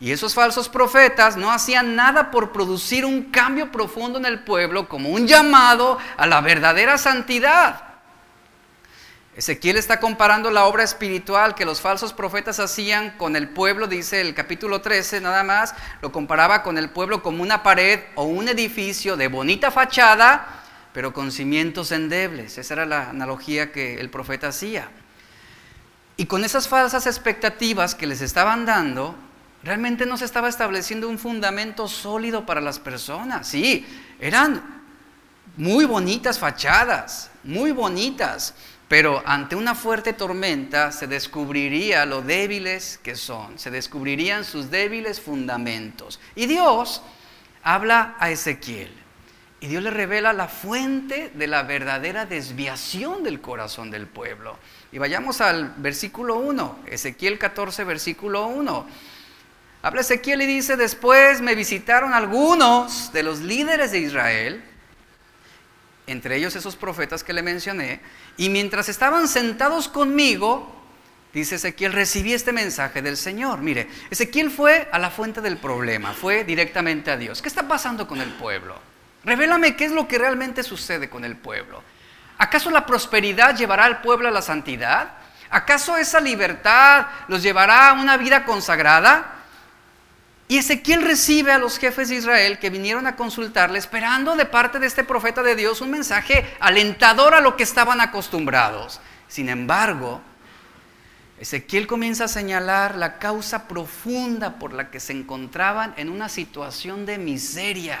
[0.00, 4.88] Y esos falsos profetas no hacían nada por producir un cambio profundo en el pueblo
[4.88, 7.89] como un llamado a la verdadera santidad.
[9.36, 14.20] Ezequiel está comparando la obra espiritual que los falsos profetas hacían con el pueblo, dice
[14.20, 18.48] el capítulo 13 nada más, lo comparaba con el pueblo como una pared o un
[18.48, 20.62] edificio de bonita fachada,
[20.92, 22.58] pero con cimientos endebles.
[22.58, 24.88] Esa era la analogía que el profeta hacía.
[26.16, 29.14] Y con esas falsas expectativas que les estaban dando,
[29.62, 33.46] realmente no se estaba estableciendo un fundamento sólido para las personas.
[33.46, 33.86] Sí,
[34.18, 34.82] eran
[35.56, 38.54] muy bonitas fachadas, muy bonitas,
[38.90, 45.20] pero ante una fuerte tormenta se descubriría lo débiles que son, se descubrirían sus débiles
[45.20, 46.18] fundamentos.
[46.34, 47.00] Y Dios
[47.62, 48.90] habla a Ezequiel.
[49.60, 54.58] Y Dios le revela la fuente de la verdadera desviación del corazón del pueblo.
[54.90, 58.86] Y vayamos al versículo 1, Ezequiel 14, versículo 1.
[59.82, 64.64] Habla Ezequiel y dice, después me visitaron algunos de los líderes de Israel
[66.10, 68.00] entre ellos esos profetas que le mencioné,
[68.36, 70.74] y mientras estaban sentados conmigo,
[71.32, 73.60] dice Ezequiel, recibí este mensaje del Señor.
[73.60, 77.42] Mire, Ezequiel fue a la fuente del problema, fue directamente a Dios.
[77.42, 78.78] ¿Qué está pasando con el pueblo?
[79.24, 81.82] Revélame qué es lo que realmente sucede con el pueblo.
[82.38, 85.12] ¿Acaso la prosperidad llevará al pueblo a la santidad?
[85.50, 89.39] ¿Acaso esa libertad los llevará a una vida consagrada?
[90.50, 94.80] Y Ezequiel recibe a los jefes de Israel que vinieron a consultarle, esperando de parte
[94.80, 99.00] de este profeta de Dios un mensaje alentador a lo que estaban acostumbrados.
[99.28, 100.20] Sin embargo,
[101.38, 107.06] Ezequiel comienza a señalar la causa profunda por la que se encontraban en una situación
[107.06, 108.00] de miseria.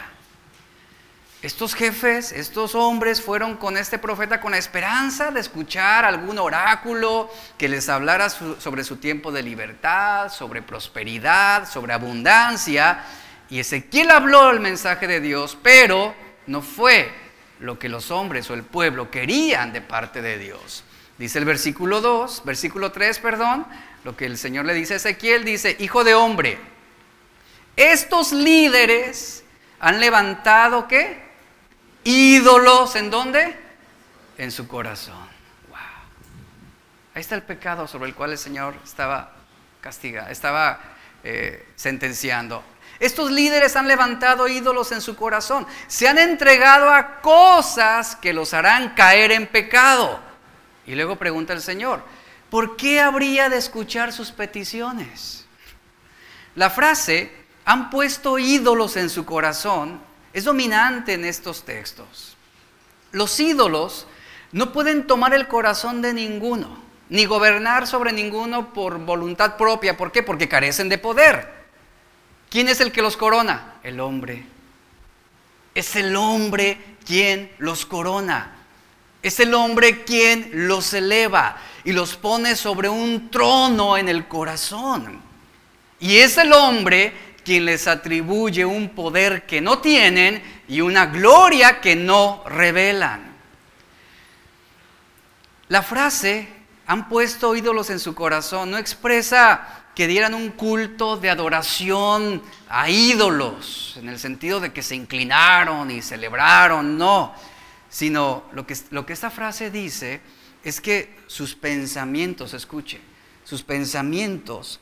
[1.42, 7.32] Estos jefes, estos hombres fueron con este profeta con la esperanza de escuchar algún oráculo
[7.56, 13.02] que les hablara sobre su tiempo de libertad, sobre prosperidad, sobre abundancia.
[13.48, 16.14] Y Ezequiel habló el mensaje de Dios, pero
[16.46, 17.10] no fue
[17.58, 20.84] lo que los hombres o el pueblo querían de parte de Dios.
[21.16, 23.66] Dice el versículo 2, versículo 3, perdón,
[24.04, 26.58] lo que el Señor le dice a Ezequiel, dice, hijo de hombre,
[27.76, 29.42] estos líderes
[29.78, 31.29] han levantado qué?
[32.04, 33.56] Ídolos en dónde?
[34.38, 35.28] En su corazón.
[35.68, 35.78] Wow.
[37.14, 39.32] Ahí está el pecado sobre el cual el Señor estaba
[39.80, 40.80] castigando, estaba
[41.24, 42.62] eh, sentenciando.
[42.98, 48.52] Estos líderes han levantado ídolos en su corazón, se han entregado a cosas que los
[48.52, 50.20] harán caer en pecado.
[50.86, 52.02] Y luego pregunta el Señor,
[52.50, 55.46] ¿por qué habría de escuchar sus peticiones?
[56.54, 57.32] La frase,
[57.64, 60.00] han puesto ídolos en su corazón,
[60.32, 62.36] es dominante en estos textos.
[63.12, 64.06] Los ídolos
[64.52, 69.96] no pueden tomar el corazón de ninguno, ni gobernar sobre ninguno por voluntad propia.
[69.96, 70.22] ¿Por qué?
[70.22, 71.60] Porque carecen de poder.
[72.48, 73.74] ¿Quién es el que los corona?
[73.82, 74.44] El hombre.
[75.74, 78.56] Es el hombre quien los corona.
[79.22, 85.20] Es el hombre quien los eleva y los pone sobre un trono en el corazón.
[86.00, 87.12] Y es el hombre
[87.50, 93.34] quien les atribuye un poder que no tienen y una gloria que no revelan.
[95.66, 96.46] La frase,
[96.86, 102.88] han puesto ídolos en su corazón, no expresa que dieran un culto de adoración a
[102.88, 107.34] ídolos, en el sentido de que se inclinaron y celebraron, no,
[107.88, 110.20] sino lo que, lo que esta frase dice
[110.62, 113.00] es que sus pensamientos, escuche,
[113.42, 114.78] sus pensamientos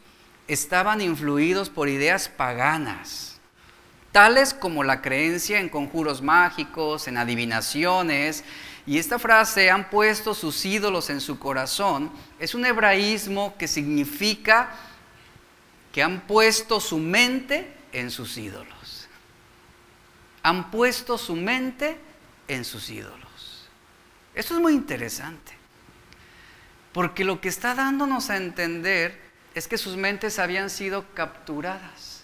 [0.49, 3.39] estaban influidos por ideas paganas,
[4.11, 8.43] tales como la creencia en conjuros mágicos, en adivinaciones,
[8.87, 14.71] y esta frase, han puesto sus ídolos en su corazón, es un hebraísmo que significa
[15.93, 19.09] que han puesto su mente en sus ídolos.
[20.43, 21.99] Han puesto su mente
[22.49, 23.69] en sus ídolos.
[24.35, 25.53] Esto es muy interesante,
[26.95, 29.28] porque lo que está dándonos a entender
[29.59, 32.23] es que sus mentes habían sido capturadas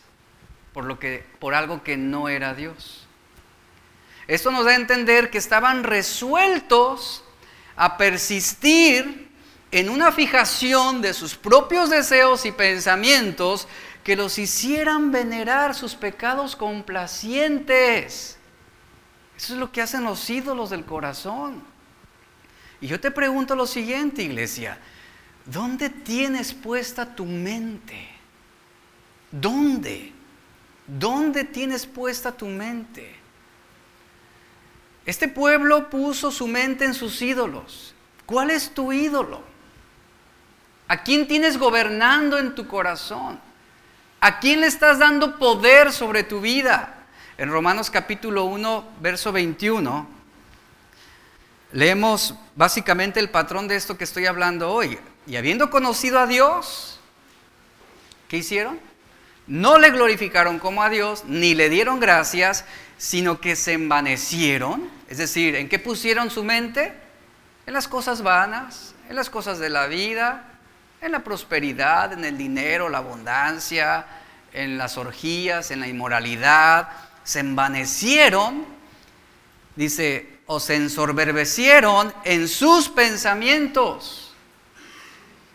[0.73, 3.07] por, lo que, por algo que no era Dios.
[4.27, 7.25] Esto nos da a entender que estaban resueltos
[7.77, 9.29] a persistir
[9.70, 13.66] en una fijación de sus propios deseos y pensamientos
[14.05, 18.38] que los hicieran venerar sus pecados complacientes.
[19.37, 21.64] Eso es lo que hacen los ídolos del corazón.
[22.81, 24.79] Y yo te pregunto lo siguiente, iglesia,
[25.46, 28.09] ¿Dónde tienes puesta tu mente?
[29.30, 30.12] ¿Dónde?
[30.87, 33.14] ¿Dónde tienes puesta tu mente?
[35.07, 37.94] Este pueblo puso su mente en sus ídolos.
[38.24, 39.42] ¿Cuál es tu ídolo?
[40.88, 43.38] ¿A quién tienes gobernando en tu corazón?
[44.20, 46.94] ¿A quién le estás dando poder sobre tu vida?
[47.37, 50.07] En Romanos capítulo 1, verso 21,
[51.72, 54.98] leemos básicamente el patrón de esto que estoy hablando hoy.
[55.27, 57.01] Y habiendo conocido a Dios,
[58.29, 58.79] ¿qué hicieron?
[59.47, 62.65] No le glorificaron como a Dios, ni le dieron gracias,
[62.99, 64.91] sino que se envanecieron.
[65.09, 66.93] Es decir, ¿en qué pusieron su mente?
[67.67, 70.45] En las cosas vanas, en las cosas de la vida,
[71.01, 74.07] en la prosperidad, en el dinero, la abundancia,
[74.53, 76.89] en las orgías, en la inmoralidad.
[77.23, 78.67] Se envanecieron,
[79.75, 84.24] dice, o se ensoberbecieron en sus pensamientos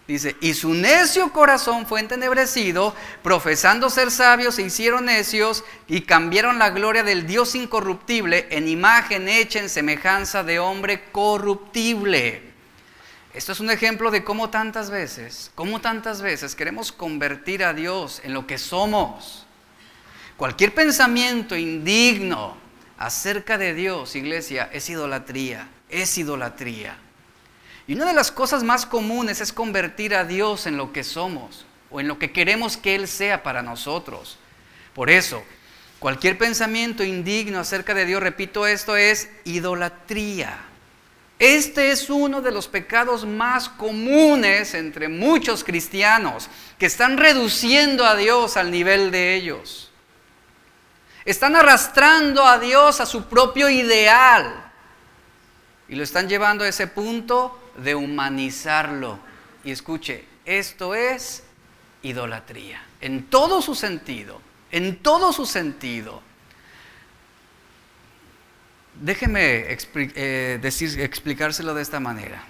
[0.09, 6.57] Dice, y su necio corazón fue entenebrecido, profesando ser sabios se hicieron necios y cambiaron
[6.57, 12.41] la gloria del Dios incorruptible en imagen hecha en semejanza de hombre corruptible.
[13.35, 18.19] Esto es un ejemplo de cómo tantas veces, cómo tantas veces queremos convertir a Dios
[18.23, 19.45] en lo que somos.
[20.37, 22.57] Cualquier pensamiento indigno
[22.97, 26.97] acerca de Dios, iglesia, es idolatría, es idolatría.
[27.89, 31.65] Y una de las cosas más comunes es convertir a Dios en lo que somos
[31.89, 34.37] o en lo que queremos que Él sea para nosotros.
[34.93, 35.43] Por eso,
[35.97, 40.59] cualquier pensamiento indigno acerca de Dios, repito esto, es idolatría.
[41.39, 48.15] Este es uno de los pecados más comunes entre muchos cristianos que están reduciendo a
[48.15, 49.89] Dios al nivel de ellos.
[51.25, 54.71] Están arrastrando a Dios a su propio ideal
[55.87, 59.19] y lo están llevando a ese punto de humanizarlo.
[59.63, 61.43] Y escuche, esto es
[62.01, 66.21] idolatría, en todo su sentido, en todo su sentido.
[69.01, 69.65] Déjeme
[69.95, 72.43] eh, decir, explicárselo de esta manera.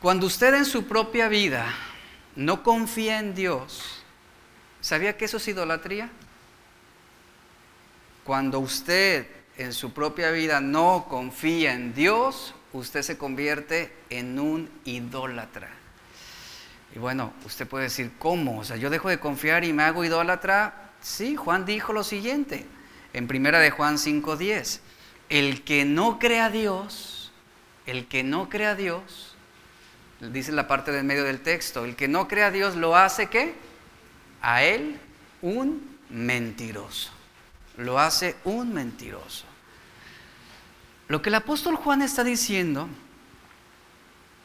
[0.00, 1.74] Cuando usted en su propia vida
[2.36, 4.02] no confía en Dios,
[4.80, 6.08] ¿sabía que eso es idolatría?
[8.22, 14.70] Cuando usted en su propia vida no confía en Dios, usted se convierte en un
[14.84, 15.68] idólatra.
[16.94, 18.60] Y bueno, usted puede decir, ¿cómo?
[18.60, 20.92] O sea, yo dejo de confiar y me hago idólatra.
[21.00, 22.66] Sí, Juan dijo lo siguiente
[23.12, 24.80] en primera de Juan 5:10.
[25.28, 27.32] El que no crea a Dios,
[27.86, 29.36] el que no crea a Dios,
[30.20, 33.26] dice la parte del medio del texto, el que no crea a Dios lo hace
[33.26, 33.54] qué?
[34.40, 34.98] A él
[35.42, 37.10] un mentiroso.
[37.76, 39.47] Lo hace un mentiroso.
[41.08, 42.88] Lo que el apóstol Juan está diciendo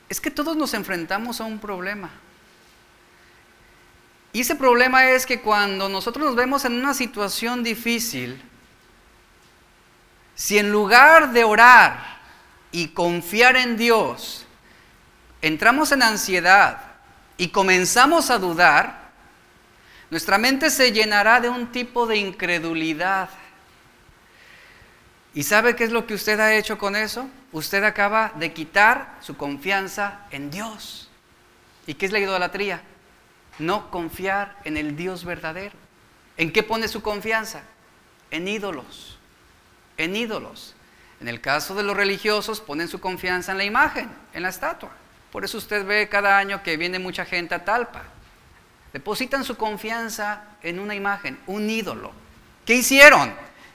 [0.09, 2.09] es que todos nos enfrentamos a un problema.
[4.32, 8.41] Y ese problema es que cuando nosotros nos vemos en una situación difícil,
[10.36, 12.20] si en lugar de orar
[12.72, 14.47] y confiar en Dios,
[15.41, 16.82] entramos en ansiedad
[17.38, 19.11] y comenzamos a dudar,
[20.09, 23.30] nuestra mente se llenará de un tipo de incredulidad.
[25.34, 27.27] ¿Y sabe qué es lo que usted ha hecho con eso?
[27.51, 31.09] Usted acaba de quitar su confianza en Dios.
[31.88, 32.81] ¿Y qué es la idolatría?
[33.59, 35.75] No confiar en el Dios verdadero.
[36.38, 37.63] ¿En qué pone su confianza?
[38.31, 39.13] En ídolos
[39.97, 40.75] en ídolos.
[41.19, 44.91] En el caso de los religiosos ponen su confianza en la imagen, en la estatua.
[45.31, 48.03] Por eso usted ve cada año que viene mucha gente a Talpa.
[48.91, 52.11] Depositan su confianza en una imagen, un ídolo.
[52.65, 53.34] ¿Qué hicieron?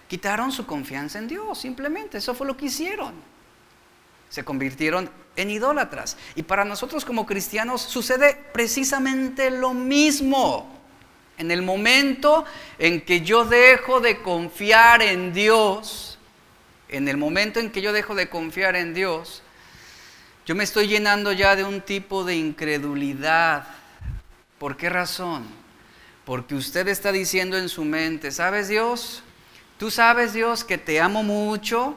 [0.08, 2.18] Quitaron su confianza en Dios, simplemente.
[2.18, 3.14] Eso fue lo que hicieron.
[4.30, 6.16] Se convirtieron en idólatras.
[6.34, 10.74] Y para nosotros como cristianos sucede precisamente lo mismo.
[11.36, 12.44] En el momento
[12.78, 16.18] en que yo dejo de confiar en Dios,
[16.88, 19.42] en el momento en que yo dejo de confiar en Dios,
[20.46, 23.68] yo me estoy llenando ya de un tipo de incredulidad.
[24.58, 25.46] ¿Por qué razón?
[26.24, 29.22] Porque usted está diciendo en su mente, ¿sabes Dios?
[29.78, 31.96] Tú sabes Dios que te amo mucho,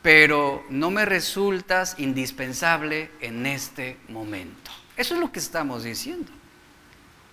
[0.00, 4.70] pero no me resultas indispensable en este momento.
[4.96, 6.32] Eso es lo que estamos diciendo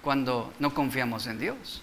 [0.01, 1.81] cuando no confiamos en Dios.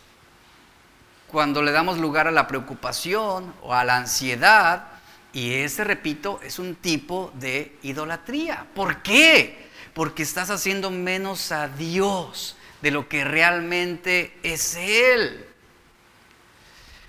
[1.28, 4.88] Cuando le damos lugar a la preocupación o a la ansiedad,
[5.32, 8.66] y ese, repito, es un tipo de idolatría.
[8.74, 9.68] ¿Por qué?
[9.94, 15.45] Porque estás haciendo menos a Dios de lo que realmente es Él.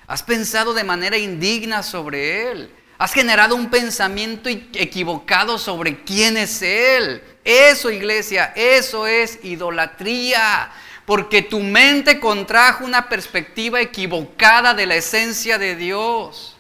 [0.08, 2.74] Has pensado de manera indigna sobre Él.
[2.98, 7.22] Has generado un pensamiento equivocado sobre quién es Él.
[7.44, 10.72] Eso, iglesia, eso es idolatría
[11.08, 16.58] porque tu mente contrajo una perspectiva equivocada de la esencia de Dios.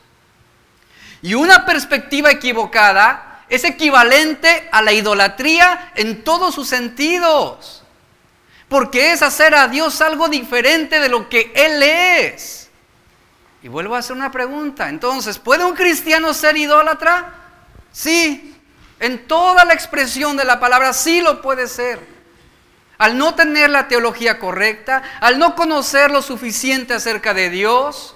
[1.21, 7.83] Y una perspectiva equivocada es equivalente a la idolatría en todos sus sentidos,
[8.69, 12.66] porque es hacer a Dios algo diferente de lo que Él es.
[13.67, 17.33] Y vuelvo a hacer una pregunta, entonces, ¿puede un cristiano ser idólatra?
[17.91, 18.55] Sí,
[18.97, 21.99] en toda la expresión de la palabra sí lo puede ser.
[22.97, 28.15] Al no tener la teología correcta, al no conocer lo suficiente acerca de Dios,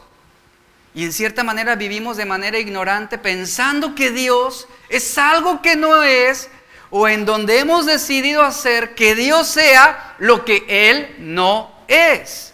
[0.94, 6.02] y en cierta manera vivimos de manera ignorante pensando que Dios es algo que no
[6.02, 6.50] es,
[6.92, 12.51] o en donde hemos decidido hacer que Dios sea lo que Él no es,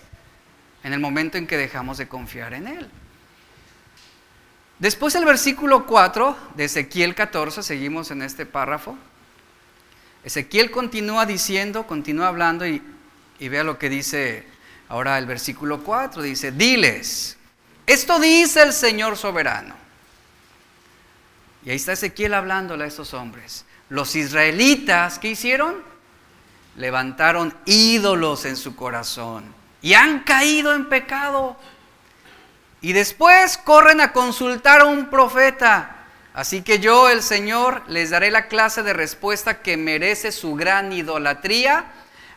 [0.88, 2.89] en el momento en que dejamos de confiar en Él.
[4.79, 8.97] Después el versículo 4 de Ezequiel 14, seguimos en este párrafo,
[10.23, 12.81] Ezequiel continúa diciendo, continúa hablando y,
[13.39, 14.45] vea lo que dice
[14.88, 16.21] ahora el versículo 4.
[16.21, 17.38] Dice, diles,
[17.85, 19.75] esto dice el Señor soberano.
[21.65, 23.65] Y ahí está Ezequiel hablándole a estos hombres.
[23.89, 25.75] Los israelitas, ¿qué hicieron?
[26.77, 29.57] Levantaron ídolos en su corazón
[29.88, 31.55] y han caído en pecado.
[32.81, 35.97] Y después corren a consultar a un profeta
[36.38, 40.93] Así que yo, el Señor, les daré la clase de respuesta que merece su gran
[40.93, 41.85] idolatría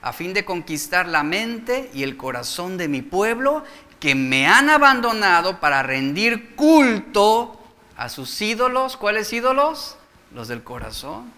[0.01, 3.63] a fin de conquistar la mente y el corazón de mi pueblo
[4.01, 7.61] que me han abandonado para rendir culto
[7.95, 8.97] a sus ídolos.
[8.97, 9.99] ¿Cuáles ídolos?
[10.35, 11.31] Los del corazón.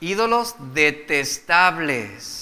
[0.00, 2.39] Ídolos detestables.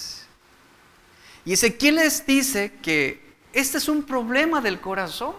[1.48, 3.22] Y Ezequiel les dice que
[3.54, 5.34] este es un problema del corazón.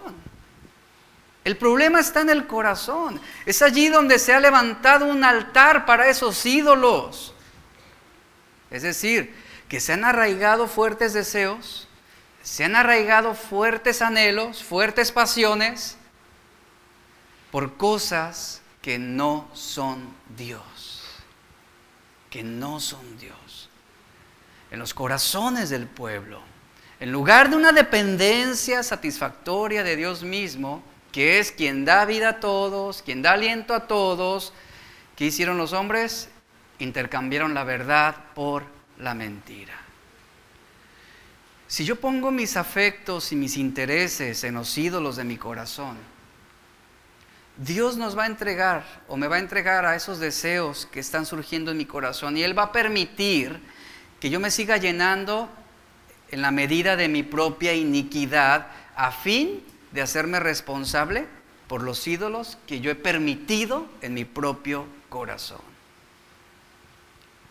[1.43, 3.22] El problema está en el corazón.
[3.45, 7.36] Es allí donde se ha levantado un altar para esos ídolos.
[8.72, 9.36] Es decir,
[9.68, 11.88] que se han arraigado fuertes deseos,
[12.41, 15.95] se han arraigado fuertes anhelos, fuertes pasiones
[17.51, 21.05] por cosas que no son Dios,
[22.32, 23.70] que no son Dios.
[24.72, 26.41] En los corazones del pueblo,
[26.99, 32.39] en lugar de una dependencia satisfactoria de Dios mismo, que es quien da vida a
[32.39, 34.53] todos, quien da aliento a todos,
[35.15, 36.30] ¿qué hicieron los hombres?
[36.78, 38.63] Intercambiaron la verdad por
[38.99, 39.74] la mentira.
[41.67, 45.97] Si yo pongo mis afectos y mis intereses en los ídolos de mi corazón,
[47.57, 51.26] Dios nos va a entregar o me va a entregar a esos deseos que están
[51.26, 53.59] surgiendo en mi corazón y Él va a permitir
[54.20, 55.49] que yo me siga llenando
[56.32, 61.26] en la medida de mi propia iniquidad a fin de hacerme responsable
[61.67, 65.61] por los ídolos que yo he permitido en mi propio corazón.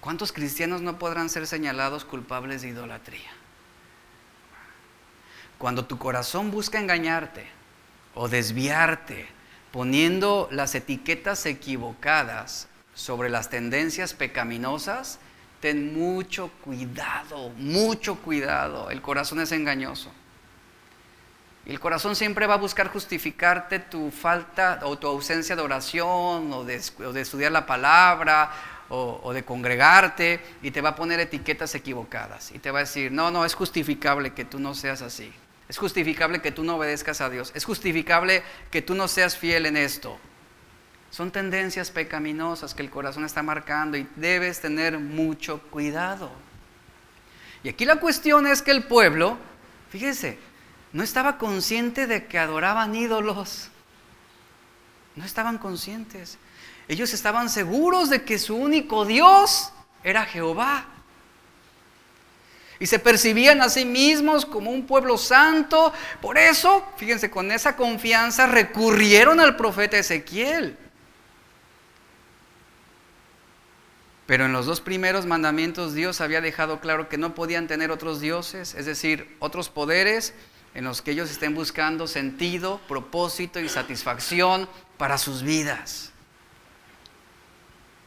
[0.00, 3.30] ¿Cuántos cristianos no podrán ser señalados culpables de idolatría?
[5.58, 7.48] Cuando tu corazón busca engañarte
[8.14, 9.28] o desviarte,
[9.72, 15.18] poniendo las etiquetas equivocadas sobre las tendencias pecaminosas,
[15.60, 18.90] ten mucho cuidado, mucho cuidado.
[18.90, 20.12] El corazón es engañoso.
[21.66, 26.64] El corazón siempre va a buscar justificarte tu falta o tu ausencia de oración o
[26.64, 28.50] de, estudiar la palabra
[28.88, 32.82] o, o, de congregarte y te va a poner etiquetas equivocadas y te va a
[32.82, 35.30] decir, no, no, es justificable que tú no seas así.
[35.68, 37.52] Es justificable que tú no obedezcas a Dios.
[37.54, 40.18] Es justificable que tú no seas fiel en esto.
[41.18, 46.30] Son tendencias pecaminosas que el corazón está marcando y debes tener mucho cuidado.
[47.64, 49.36] Y aquí la cuestión es que el pueblo,
[49.90, 50.38] fíjese,
[50.92, 53.68] no estaba consciente de que adoraban ídolos.
[55.16, 56.38] No estaban conscientes.
[56.86, 59.72] Ellos estaban seguros de que su único Dios
[60.04, 60.86] era Jehová.
[62.78, 65.92] Y se percibían a sí mismos como un pueblo santo.
[66.20, 70.78] Por eso, fíjense, con esa confianza recurrieron al profeta Ezequiel.
[74.28, 78.20] Pero en los dos primeros mandamientos Dios había dejado claro que no podían tener otros
[78.20, 80.34] dioses, es decir, otros poderes
[80.74, 84.68] en los que ellos estén buscando sentido, propósito y satisfacción
[84.98, 86.12] para sus vidas.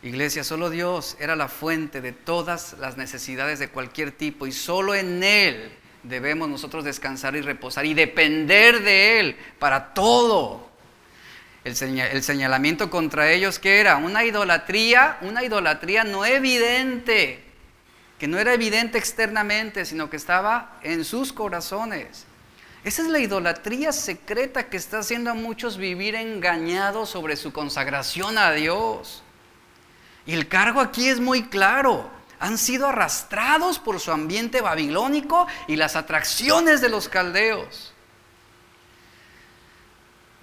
[0.04, 4.94] Iglesia, solo Dios era la fuente de todas las necesidades de cualquier tipo y solo
[4.94, 5.72] en Él
[6.04, 10.71] debemos nosotros descansar y reposar y depender de Él para todo.
[11.64, 17.44] El, señalamiento contra ellos que era una idolatría, una idolatría no evidente,
[18.18, 22.26] que no era evidente externamente, sino que estaba en sus corazones.
[22.84, 28.40] Esa es la idolatría secreta que está haciendo a muchos vivir engañados sobre su consagración
[28.40, 29.22] a Dios.
[30.26, 32.10] Y el cargo aquí es muy claro.
[32.40, 37.94] Han sido arrastrados por su ambiente babilónico y las atracciones de los caldeos.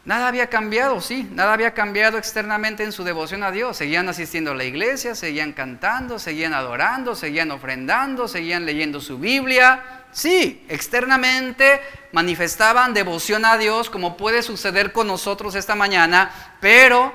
[0.08, 3.76] Nada había cambiado, sí, nada había cambiado externamente en su devoción a Dios.
[3.76, 9.98] Seguían asistiendo a la iglesia, seguían cantando, seguían adorando, seguían ofrendando, seguían leyendo su Biblia,
[10.10, 11.82] Sí, externamente
[12.12, 17.12] manifestaban devoción a Dios como puede suceder con nosotros esta mañana, pero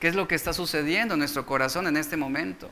[0.00, 2.70] ¿qué es lo que está sucediendo en nuestro corazón en este momento?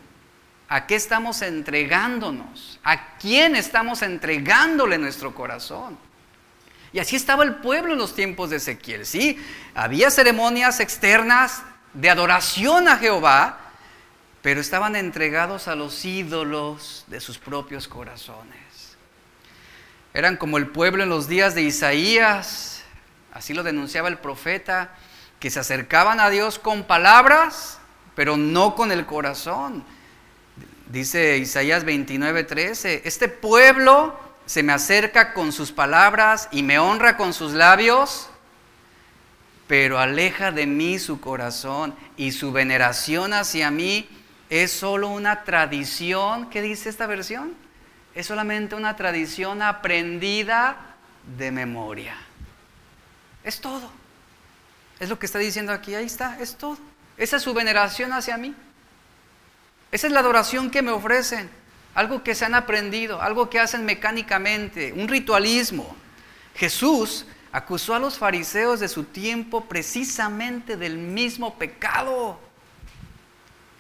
[0.69, 2.81] ¿A qué estamos entregándonos?
[2.83, 5.99] ¿A quién estamos entregándole nuestro corazón?
[6.93, 9.39] Y así estaba el pueblo en los tiempos de Ezequiel, ¿sí?
[9.75, 11.63] Había ceremonias externas
[11.93, 13.59] de adoración a Jehová,
[14.43, 18.97] pero estaban entregados a los ídolos de sus propios corazones.
[20.15, 22.83] Eran como el pueblo en los días de Isaías,
[23.33, 24.95] así lo denunciaba el profeta,
[25.41, 27.79] que se acercaban a Dios con palabras,
[28.15, 29.85] pero no con el corazón.
[30.89, 37.35] Dice Isaías 29:13, este pueblo se me acerca con sus palabras y me honra con
[37.35, 38.31] sus labios,
[39.67, 44.09] pero aleja de mí su corazón y su veneración hacia mí
[44.49, 46.49] es solo una tradición.
[46.49, 47.67] ¿Qué dice esta versión?
[48.17, 50.79] es solamente una tradición aprendida
[51.37, 52.17] de memoria.
[53.45, 53.93] Es todo.
[54.99, 56.79] Es lo que está diciendo aquí, ahí está, es todo.
[57.19, 58.55] Esa es su veneración hacia mí.
[59.93, 61.51] Esa es la adoración que me ofrecen.
[61.97, 65.97] Algo que se han aprendido, algo que hacen mecánicamente, un ritualismo.
[66.55, 72.39] Jesús acusó a los fariseos de su tiempo precisamente del mismo pecado.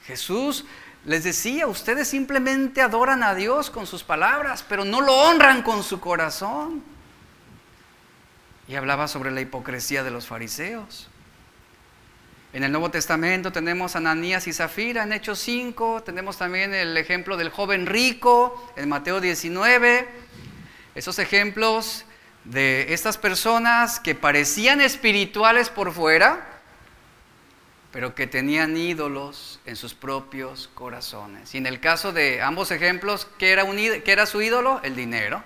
[0.06, 0.64] Jesús
[1.04, 5.82] les decía, ustedes simplemente adoran a Dios con sus palabras, pero no lo honran con
[5.82, 6.82] su corazón.
[8.66, 11.10] Y hablaba sobre la hipocresía de los fariseos.
[12.56, 16.96] En el Nuevo Testamento tenemos a Ananías y Zafira en Hechos 5, tenemos también el
[16.96, 20.08] ejemplo del joven rico en Mateo 19.
[20.94, 22.06] Esos ejemplos
[22.44, 26.46] de estas personas que parecían espirituales por fuera,
[27.92, 31.54] pero que tenían ídolos en sus propios corazones.
[31.54, 33.64] Y en el caso de ambos ejemplos, ¿qué era,
[34.06, 34.80] era su ídolo?
[34.82, 35.44] El dinero.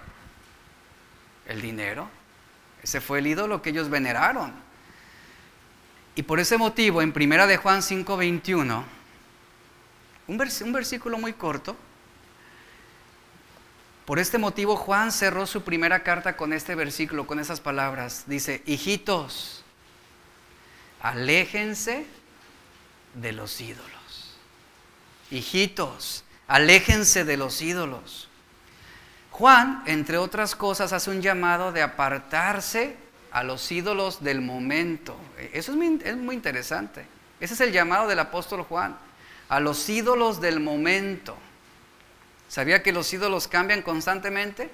[1.48, 2.08] El dinero.
[2.84, 4.69] Ese fue el ídolo que ellos veneraron.
[6.20, 8.84] Y por ese motivo, en Primera de Juan 5:21,
[10.26, 11.74] un, un versículo muy corto,
[14.04, 18.24] por este motivo Juan cerró su primera carta con este versículo, con esas palabras.
[18.26, 19.64] Dice, hijitos,
[21.00, 22.04] aléjense
[23.14, 24.36] de los ídolos.
[25.30, 28.28] Hijitos, aléjense de los ídolos.
[29.30, 32.98] Juan, entre otras cosas, hace un llamado de apartarse
[33.32, 35.16] a los ídolos del momento.
[35.52, 37.04] Eso es muy, es muy interesante.
[37.40, 38.96] Ese es el llamado del apóstol Juan,
[39.48, 41.36] a los ídolos del momento.
[42.48, 44.70] ¿Sabía que los ídolos cambian constantemente?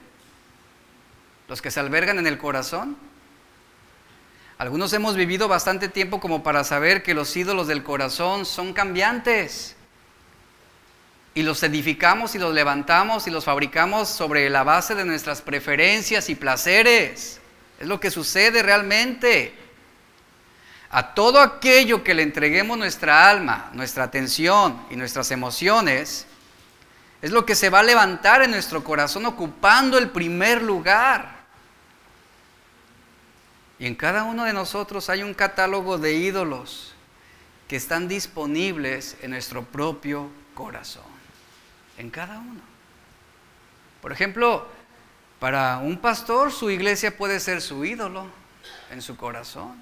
[1.49, 2.97] Los que se albergan en el corazón.
[4.59, 9.77] Algunos hemos vivido bastante tiempo como para saber que los ídolos del corazón son cambiantes.
[11.35, 16.31] Y los edificamos y los levantamos y los fabricamos sobre la base de nuestras preferencias
[16.31, 17.43] y placeres.
[17.79, 19.55] Es lo que sucede realmente.
[20.91, 26.27] A todo aquello que le entreguemos nuestra alma, nuestra atención y nuestras emociones,
[27.23, 31.37] es lo que se va a levantar en nuestro corazón ocupando el primer lugar.
[33.79, 36.95] Y en cada uno de nosotros hay un catálogo de ídolos
[37.69, 41.03] que están disponibles en nuestro propio corazón.
[41.99, 42.61] En cada uno.
[44.01, 44.69] Por ejemplo,
[45.47, 48.27] para un pastor su iglesia puede ser su ídolo
[48.91, 49.81] en su corazón.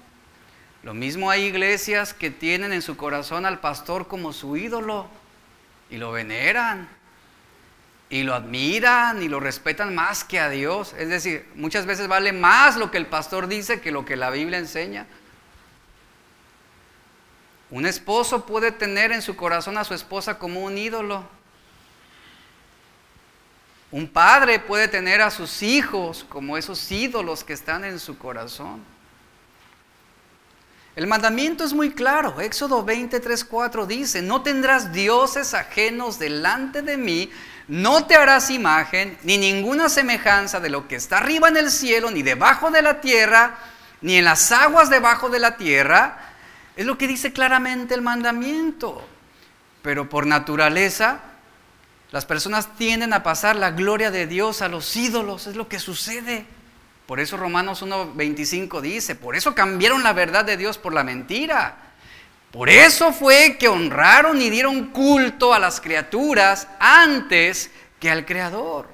[0.83, 5.07] Lo mismo hay iglesias que tienen en su corazón al pastor como su ídolo
[5.89, 6.87] y lo veneran
[8.11, 10.93] y lo admiran y lo respetan más que a Dios.
[10.99, 14.29] Es decir, muchas veces vale más lo que el pastor dice que lo que la
[14.29, 15.07] Biblia enseña.
[17.71, 21.27] Un esposo puede tener en su corazón a su esposa como un ídolo.
[23.95, 28.83] Un padre puede tener a sus hijos como esos ídolos que están en su corazón.
[30.97, 32.41] El mandamiento es muy claro.
[32.41, 37.31] Éxodo 23, 4 dice, no tendrás dioses ajenos delante de mí,
[37.69, 42.11] no te harás imagen ni ninguna semejanza de lo que está arriba en el cielo,
[42.11, 43.55] ni debajo de la tierra,
[44.01, 46.33] ni en las aguas debajo de la tierra.
[46.75, 49.07] Es lo que dice claramente el mandamiento.
[49.81, 51.21] Pero por naturaleza,
[52.15, 55.47] las personas tienden a pasar la gloria de Dios a los ídolos.
[55.47, 56.45] Es lo que sucede.
[57.07, 61.75] Por eso Romanos 1.25 dice, por eso cambiaron la verdad de Dios por la mentira
[62.55, 68.87] por eso fue que honraron y dieron culto a las criaturas antes que al Creador.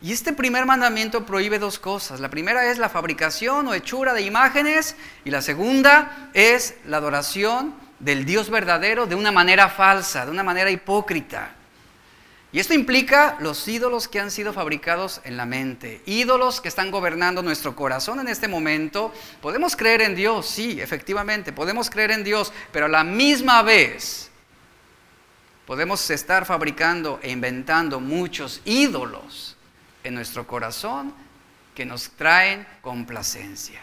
[0.00, 2.20] Y este primer mandamiento prohíbe dos cosas.
[2.20, 4.94] La primera es la fabricación o hechura de imágenes
[5.24, 10.42] y la segunda es la adoración del Dios verdadero de una manera falsa, de una
[10.42, 11.52] manera hipócrita.
[12.52, 16.90] Y esto implica los ídolos que han sido fabricados en la mente, ídolos que están
[16.90, 19.14] gobernando nuestro corazón en este momento.
[19.40, 24.30] Podemos creer en Dios, sí, efectivamente, podemos creer en Dios, pero a la misma vez
[25.64, 29.56] podemos estar fabricando e inventando muchos ídolos
[30.02, 31.14] en nuestro corazón
[31.76, 33.80] que nos traen complacencia.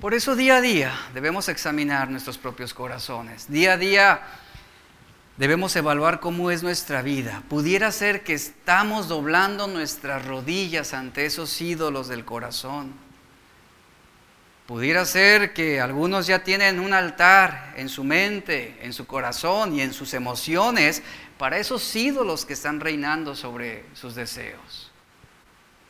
[0.00, 3.50] Por eso día a día debemos examinar nuestros propios corazones.
[3.50, 4.20] Día a día
[5.36, 7.42] debemos evaluar cómo es nuestra vida.
[7.48, 12.92] Pudiera ser que estamos doblando nuestras rodillas ante esos ídolos del corazón.
[14.68, 19.80] Pudiera ser que algunos ya tienen un altar en su mente, en su corazón y
[19.80, 21.02] en sus emociones
[21.38, 24.87] para esos ídolos que están reinando sobre sus deseos.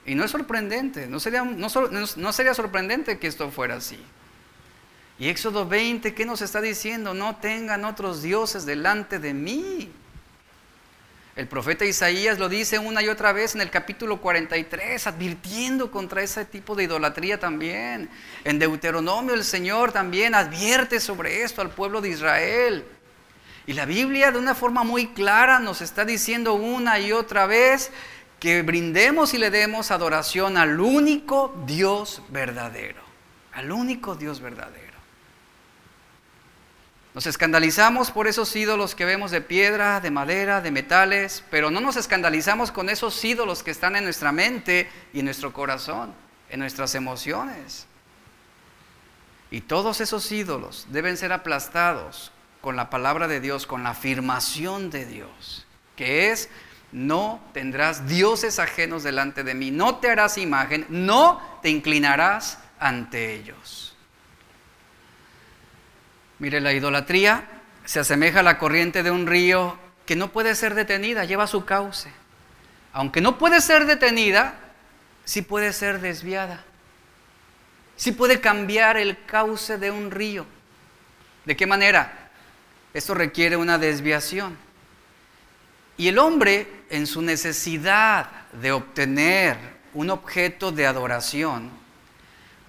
[0.08, 4.02] Y no es sorprendente, no sería, no sería sorprendente que esto fuera así.
[5.18, 7.12] Y Éxodo 20, ¿qué nos está diciendo?
[7.12, 9.92] No tengan otros dioses delante de mí.
[11.36, 16.22] El profeta Isaías lo dice una y otra vez en el capítulo 43, advirtiendo contra
[16.22, 18.08] ese tipo de idolatría también.
[18.44, 22.84] En Deuteronomio el Señor también advierte sobre esto al pueblo de Israel.
[23.68, 27.90] Y la Biblia de una forma muy clara nos está diciendo una y otra vez
[28.40, 33.02] que brindemos y le demos adoración al único Dios verdadero,
[33.52, 34.88] al único Dios verdadero.
[37.14, 41.80] Nos escandalizamos por esos ídolos que vemos de piedra, de madera, de metales, pero no
[41.80, 46.14] nos escandalizamos con esos ídolos que están en nuestra mente y en nuestro corazón,
[46.48, 47.86] en nuestras emociones.
[49.50, 52.30] Y todos esos ídolos deben ser aplastados
[52.60, 55.66] con la palabra de Dios, con la afirmación de Dios,
[55.96, 56.48] que es,
[56.92, 63.34] no tendrás dioses ajenos delante de mí, no te harás imagen, no te inclinarás ante
[63.34, 63.96] ellos.
[66.38, 67.44] Mire, la idolatría
[67.84, 69.76] se asemeja a la corriente de un río
[70.06, 72.10] que no puede ser detenida, lleva su cauce.
[72.92, 74.54] Aunque no puede ser detenida,
[75.24, 76.64] sí puede ser desviada.
[77.96, 80.46] Sí puede cambiar el cauce de un río.
[81.44, 82.30] ¿De qué manera?
[82.94, 84.56] Esto requiere una desviación.
[85.98, 89.56] Y el hombre, en su necesidad de obtener
[89.92, 91.70] un objeto de adoración,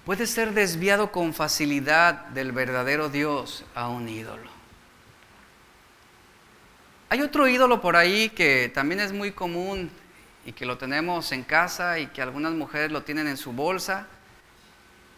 [0.04, 4.50] puede ser desviado con facilidad del verdadero Dios a un ídolo.
[7.08, 9.92] Hay otro ídolo por ahí que también es muy común
[10.44, 14.08] y que lo tenemos en casa y que algunas mujeres lo tienen en su bolsa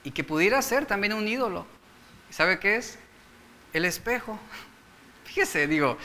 [0.05, 1.67] y que pudiera ser también un ídolo.
[2.29, 2.99] ¿Sabe qué es?
[3.73, 4.39] El espejo.
[5.25, 5.97] Fíjese, digo,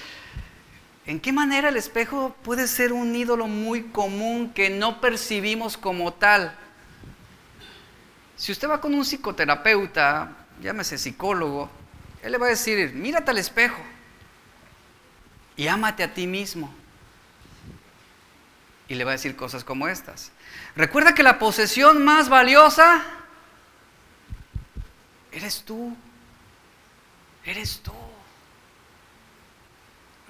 [1.08, 6.14] ¿en qué manera el espejo puede ser un ídolo muy común que no percibimos como
[6.14, 6.56] tal?
[8.36, 10.30] Si usted va con un psicoterapeuta,
[10.62, 11.72] llámese psicólogo,
[12.22, 13.82] él le va a decir, mírate al espejo
[15.56, 16.74] y ámate a ti mismo.
[18.88, 20.32] Y le va a decir cosas como estas.
[20.76, 23.04] Recuerda que la posesión más valiosa
[25.32, 25.96] eres tú.
[27.44, 27.94] Eres tú.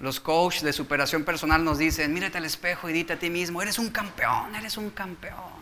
[0.00, 3.60] Los coaches de superación personal nos dicen, mírate al espejo y dite a ti mismo,
[3.60, 5.58] eres un campeón, eres un campeón.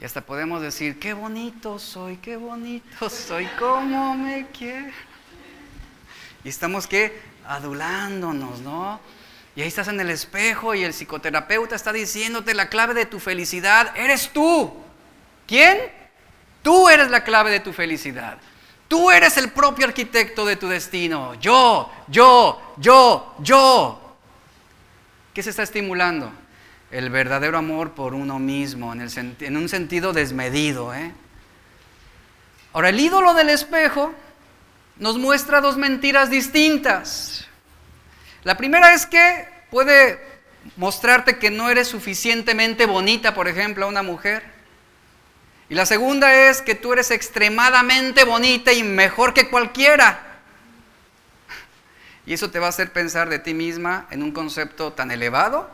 [0.00, 4.90] Y hasta podemos decir, qué bonito soy, qué bonito soy, cómo me quiero.
[6.42, 8.98] Y estamos que adulándonos, ¿no?
[9.54, 13.20] Y ahí estás en el espejo y el psicoterapeuta está diciéndote la clave de tu
[13.20, 14.74] felicidad, eres tú.
[15.46, 15.78] ¿Quién?
[16.62, 18.38] Tú eres la clave de tu felicidad.
[18.90, 21.34] Tú eres el propio arquitecto de tu destino.
[21.36, 24.16] Yo, yo, yo, yo.
[25.32, 26.30] ¿Qué se está estimulando?
[26.90, 30.94] el verdadero amor por uno mismo, en, un sentido desmedido.
[30.94, 31.12] ¿eh?
[32.72, 34.12] Ahora, el ídolo del espejo
[34.96, 37.46] nos muestra dos mentiras distintas.
[38.42, 40.18] La primera es que puede
[40.76, 44.59] mostrarte que no eres suficientemente bonita, por ejemplo, a una mujer.
[45.70, 50.20] Y la segunda es que tú eres extremadamente bonita y mejor que cualquiera.
[52.26, 55.70] Y eso te va a hacer pensar de ti misma en un concepto tan elevado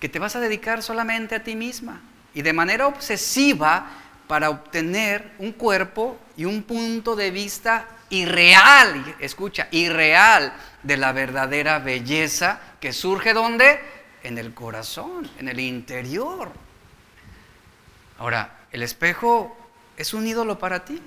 [0.00, 2.00] que te vas a dedicar solamente a ti misma
[2.32, 3.86] y de manera obsesiva
[4.26, 11.80] para obtener un cuerpo y un punto de vista irreal, escucha, irreal de la verdadera
[11.80, 13.78] belleza que surge donde?
[14.22, 16.50] En el corazón, en el interior.
[18.18, 19.56] Ahora, el espejo
[19.96, 21.00] es un ídolo para ti.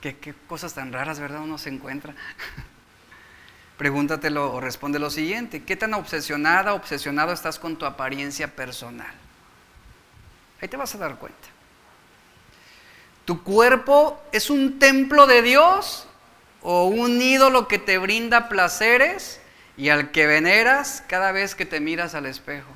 [0.00, 1.40] Qué, qué cosas tan raras, ¿verdad?
[1.40, 2.14] Uno se encuentra.
[3.78, 9.12] Pregúntatelo o responde lo siguiente, ¿qué tan obsesionada, obsesionado estás con tu apariencia personal?
[10.60, 11.48] Ahí te vas a dar cuenta.
[13.26, 16.06] ¿Tu cuerpo es un templo de Dios
[16.62, 19.40] o un ídolo que te brinda placeres
[19.76, 22.75] y al que veneras cada vez que te miras al espejo?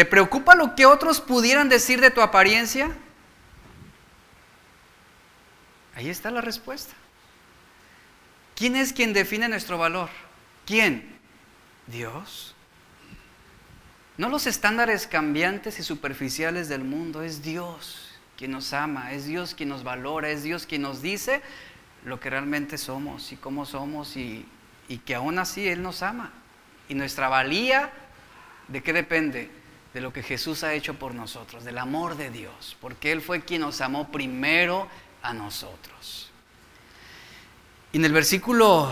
[0.00, 2.90] ¿Te preocupa lo que otros pudieran decir de tu apariencia?
[5.94, 6.94] Ahí está la respuesta.
[8.56, 10.08] ¿Quién es quien define nuestro valor?
[10.64, 11.18] ¿Quién?
[11.86, 12.54] Dios.
[14.16, 19.54] No los estándares cambiantes y superficiales del mundo, es Dios quien nos ama, es Dios
[19.54, 21.42] quien nos valora, es Dios quien nos dice
[22.06, 24.46] lo que realmente somos y cómo somos y,
[24.88, 26.32] y que aún así Él nos ama.
[26.88, 27.92] Y nuestra valía,
[28.68, 29.59] ¿de qué depende?
[29.94, 33.42] De lo que Jesús ha hecho por nosotros, del amor de Dios, porque Él fue
[33.42, 34.88] quien nos amó primero
[35.22, 36.30] a nosotros.
[37.92, 38.88] Y en el versículo,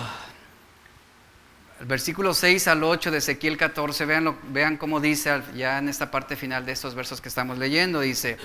[1.80, 6.10] el versículo 6 al 8 de Ezequiel 14, vean, vean cómo dice ya en esta
[6.10, 8.36] parte final de estos versos que estamos leyendo, dice,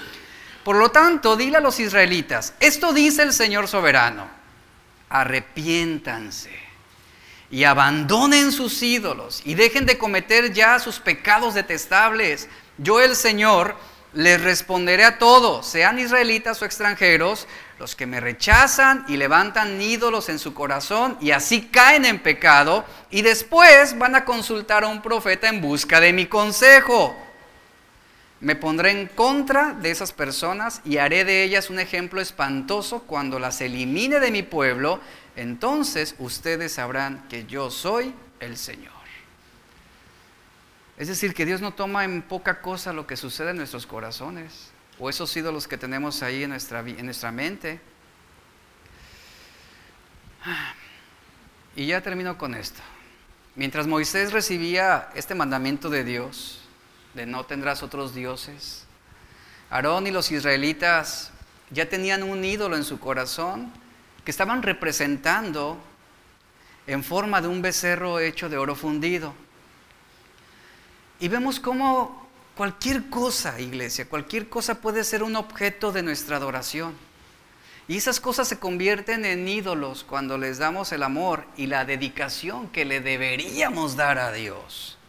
[0.64, 4.28] por lo tanto, dile a los israelitas, esto dice el Señor soberano,
[5.10, 6.73] arrepiéntanse
[7.54, 12.50] y abandonen sus ídolos y dejen de cometer ya sus pecados detestables.
[12.80, 13.76] Yo el Señor
[14.12, 17.48] les responderé a todos, sean israelitas o extranjeros,
[17.78, 22.86] los que me rechazan y levantan ídolos en su corazón y así caen en pecado
[23.12, 27.16] y después van a consultar a un profeta en busca de mi consejo.
[28.40, 33.38] Me pondré en contra de esas personas y haré de ellas un ejemplo espantoso cuando
[33.38, 35.00] las elimine de mi pueblo.
[35.36, 38.94] Entonces ustedes sabrán que yo soy el Señor.
[40.98, 44.70] Es decir, que Dios no toma en poca cosa lo que sucede en nuestros corazones
[45.00, 47.82] o esos ídolos que tenemos ahí en nuestra, en nuestra mente.
[51.76, 52.82] Y ya termino con esto.
[53.56, 56.62] Mientras Moisés recibía este mandamiento de Dios,
[57.16, 58.86] de no tendrás otros dioses,
[59.72, 61.32] Aarón y los israelitas
[61.72, 63.72] ya tenían un ídolo en su corazón
[64.24, 65.78] que estaban representando
[66.88, 69.34] en forma de un becerro hecho de oro fundido.
[71.20, 72.24] Y vemos cómo
[72.56, 76.94] Cualquier cosa, iglesia, cualquier cosa puede ser un objeto de nuestra adoración.
[77.88, 82.70] Y esas cosas se convierten en ídolos cuando les damos el amor y la dedicación
[82.70, 85.00] que le deberíamos dar a Dios.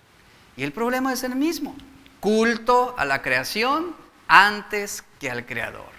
[0.57, 1.77] Y el problema es el mismo.
[2.21, 3.95] Culto a la creación
[4.27, 5.94] antes que al Creador.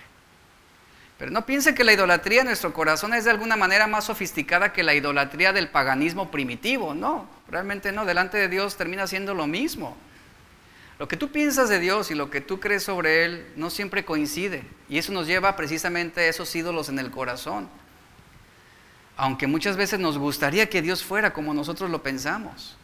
[1.18, 4.74] Pero no piense que la idolatría en nuestro corazón es de alguna manera más sofisticada
[4.74, 6.94] que la idolatría del paganismo primitivo.
[6.94, 8.06] No, realmente no.
[8.06, 9.96] Delante de Dios termina siendo lo mismo.
[11.00, 14.04] Lo que tú piensas de Dios y lo que tú crees sobre Él no siempre
[14.04, 14.64] coincide.
[14.90, 17.70] Y eso nos lleva precisamente a esos ídolos en el corazón.
[19.18, 22.78] Aunque muchas veces nos gustaría que Dios fuera como nosotros lo pensamos.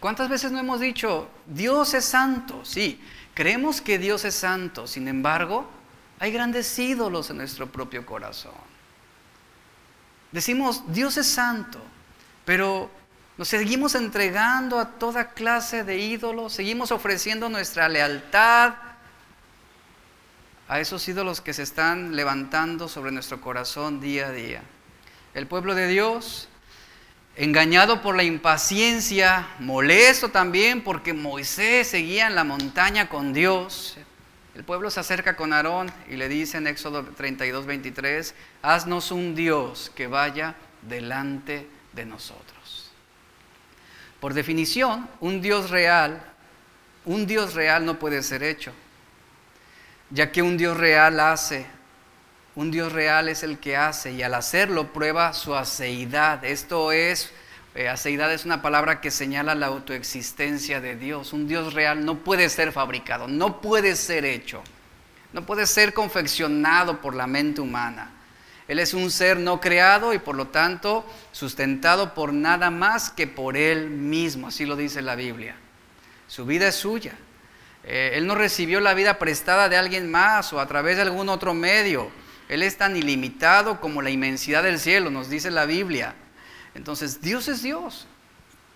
[0.00, 2.64] ¿Cuántas veces no hemos dicho, Dios es santo?
[2.64, 3.00] Sí,
[3.34, 4.86] creemos que Dios es santo.
[4.86, 5.70] Sin embargo,
[6.18, 8.52] hay grandes ídolos en nuestro propio corazón.
[10.30, 11.78] Decimos, Dios es santo,
[12.44, 12.90] pero
[13.36, 18.74] nos seguimos entregando a toda clase de ídolos, seguimos ofreciendo nuestra lealtad
[20.68, 24.62] a esos ídolos que se están levantando sobre nuestro corazón día a día.
[25.34, 26.48] El pueblo de Dios,
[27.36, 33.98] engañado por la impaciencia, molesto también porque Moisés seguía en la montaña con Dios,
[34.54, 39.34] el pueblo se acerca con Aarón y le dice en Éxodo 32, 23, haznos un
[39.34, 42.92] Dios que vaya delante de nosotros.
[44.20, 46.22] Por definición, un Dios real,
[47.06, 48.72] un Dios real no puede ser hecho,
[50.10, 51.66] ya que un Dios real hace,
[52.54, 56.44] un Dios real es el que hace y al hacerlo prueba su aceidad.
[56.44, 57.32] Esto es,
[57.74, 61.32] eh, aceidad es una palabra que señala la autoexistencia de Dios.
[61.32, 64.62] Un Dios real no puede ser fabricado, no puede ser hecho,
[65.32, 68.10] no puede ser confeccionado por la mente humana.
[68.68, 73.26] Él es un ser no creado y por lo tanto sustentado por nada más que
[73.26, 75.56] por Él mismo, así lo dice la Biblia.
[76.28, 77.14] Su vida es suya.
[77.84, 81.28] Eh, él no recibió la vida prestada de alguien más o a través de algún
[81.28, 82.10] otro medio.
[82.48, 86.14] Él es tan ilimitado como la inmensidad del cielo, nos dice la Biblia.
[86.74, 88.06] Entonces, Dios es Dios.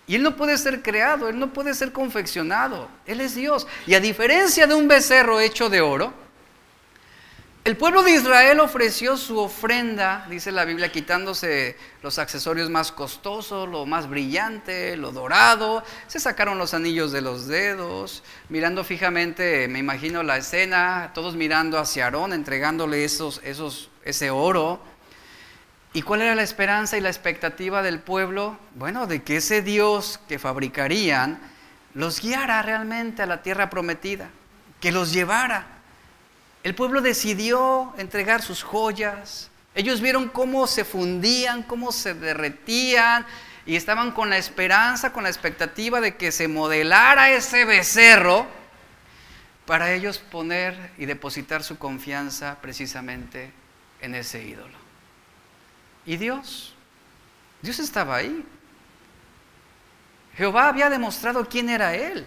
[0.07, 2.89] Y Él no puede ser creado, Él no puede ser confeccionado.
[3.07, 3.67] Él es Dios.
[3.87, 6.13] Y a diferencia de un becerro hecho de oro,
[7.67, 13.69] el pueblo de Israel ofreció su ofrenda, dice la Biblia, quitándose los accesorios más costosos,
[13.69, 15.83] lo más brillante, lo dorado.
[16.07, 21.77] Se sacaron los anillos de los dedos, mirando fijamente, me imagino la escena, todos mirando
[21.81, 24.81] hacia Aarón, entregándole ese oro.
[25.97, 28.59] ¿Y cuál era la esperanza y la expectativa del pueblo?
[28.75, 31.41] Bueno, de que ese Dios que fabricarían
[31.95, 34.29] los guiara realmente a la tierra prometida,
[34.79, 35.65] que los llevara.
[36.65, 39.49] El pueblo decidió entregar sus joyas.
[39.75, 43.25] Ellos vieron cómo se fundían, cómo se derretían
[43.65, 48.47] y estaban con la esperanza, con la expectativa de que se modelara ese becerro
[49.65, 53.51] para ellos poner y depositar su confianza precisamente
[54.03, 54.86] en ese ídolo.
[56.07, 56.73] ¿Y Dios?
[57.61, 58.45] Dios estaba ahí.
[60.37, 62.25] Jehová había demostrado quién era Él.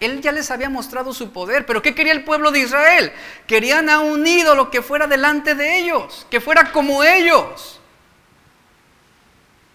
[0.00, 3.12] Él ya les había mostrado su poder, pero ¿qué quería el pueblo de Israel?
[3.46, 7.80] Querían a un ídolo que fuera delante de ellos, que fuera como ellos.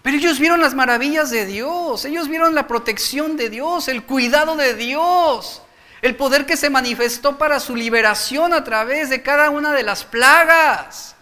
[0.02, 4.56] Pero ellos vieron las maravillas de Dios, ellos vieron la protección de Dios, el cuidado
[4.56, 5.62] de Dios,
[6.00, 10.04] el poder que se manifestó para su liberación a través de cada una de las
[10.04, 11.16] plagas.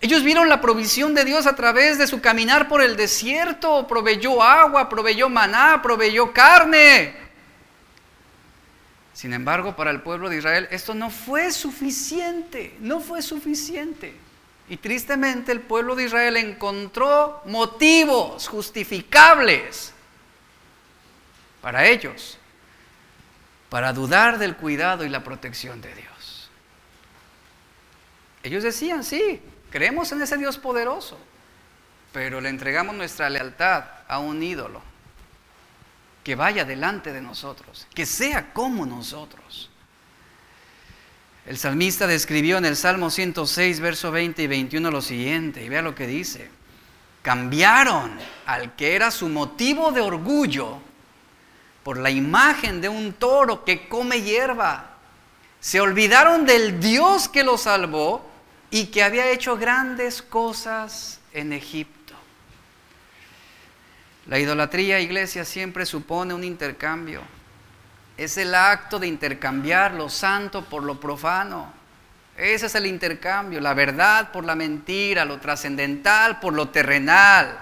[0.00, 4.42] Ellos vieron la provisión de Dios a través de su caminar por el desierto, proveyó
[4.42, 7.16] agua, proveyó maná, proveyó carne.
[9.12, 14.14] Sin embargo, para el pueblo de Israel esto no fue suficiente, no fue suficiente.
[14.68, 19.92] Y tristemente el pueblo de Israel encontró motivos justificables
[21.60, 22.38] para ellos,
[23.68, 26.50] para dudar del cuidado y la protección de Dios.
[28.44, 29.40] Ellos decían, sí,
[29.70, 31.18] creemos en ese Dios poderoso,
[32.12, 34.82] pero le entregamos nuestra lealtad a un ídolo
[36.24, 39.70] que vaya delante de nosotros, que sea como nosotros.
[41.46, 45.80] El salmista describió en el Salmo 106, verso 20 y 21 lo siguiente, y vea
[45.80, 46.50] lo que dice.
[47.22, 50.78] Cambiaron al que era su motivo de orgullo
[51.82, 54.90] por la imagen de un toro que come hierba.
[55.60, 58.28] Se olvidaron del Dios que los salvó
[58.70, 62.14] y que había hecho grandes cosas en Egipto.
[64.26, 67.22] La idolatría, iglesia, siempre supone un intercambio.
[68.16, 71.72] Es el acto de intercambiar lo santo por lo profano.
[72.36, 77.58] Ese es el intercambio, la verdad por la mentira, lo trascendental por lo terrenal.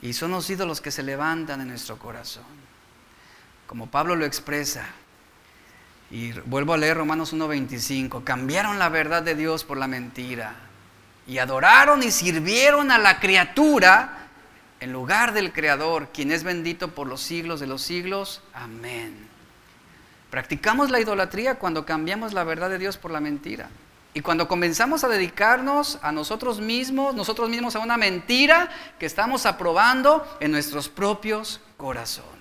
[0.00, 2.44] Y son los ídolos que se levantan en nuestro corazón.
[3.66, 4.86] Como Pablo lo expresa.
[6.10, 8.22] Y vuelvo a leer Romanos 1.25.
[8.24, 10.54] Cambiaron la verdad de Dios por la mentira.
[11.26, 14.28] Y adoraron y sirvieron a la criatura
[14.78, 18.42] en lugar del Creador, quien es bendito por los siglos de los siglos.
[18.54, 19.26] Amén.
[20.30, 23.68] Practicamos la idolatría cuando cambiamos la verdad de Dios por la mentira.
[24.14, 29.44] Y cuando comenzamos a dedicarnos a nosotros mismos, nosotros mismos a una mentira que estamos
[29.44, 32.35] aprobando en nuestros propios corazones.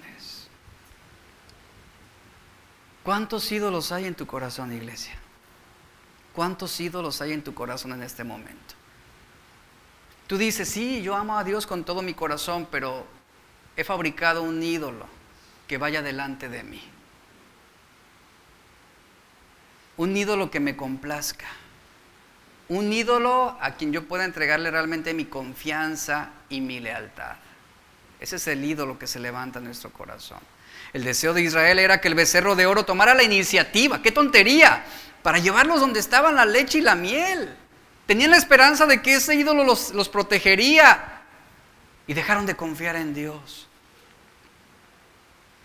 [3.05, 5.13] ¿Cuántos ídolos hay en tu corazón, iglesia?
[6.33, 8.75] ¿Cuántos ídolos hay en tu corazón en este momento?
[10.27, 13.05] Tú dices, sí, yo amo a Dios con todo mi corazón, pero
[13.77, 15.05] he fabricado un ídolo
[15.67, 16.81] que vaya delante de mí.
[19.95, 21.45] Un ídolo que me complazca
[22.67, 27.35] un ídolo a quien yo pueda entregarle realmente mi confianza y mi lealtad.
[28.19, 30.39] Ese es el ídolo que se levanta en nuestro corazón.
[30.95, 34.01] El deseo de Israel era que el becerro de oro tomara la iniciativa.
[34.01, 34.85] ¡Qué tontería!
[35.23, 37.53] Para llevarlos donde estaban la leche y la miel.
[38.05, 41.19] Tenían la esperanza de que ese ídolo los, los protegería.
[42.07, 43.67] Y dejaron de confiar en Dios.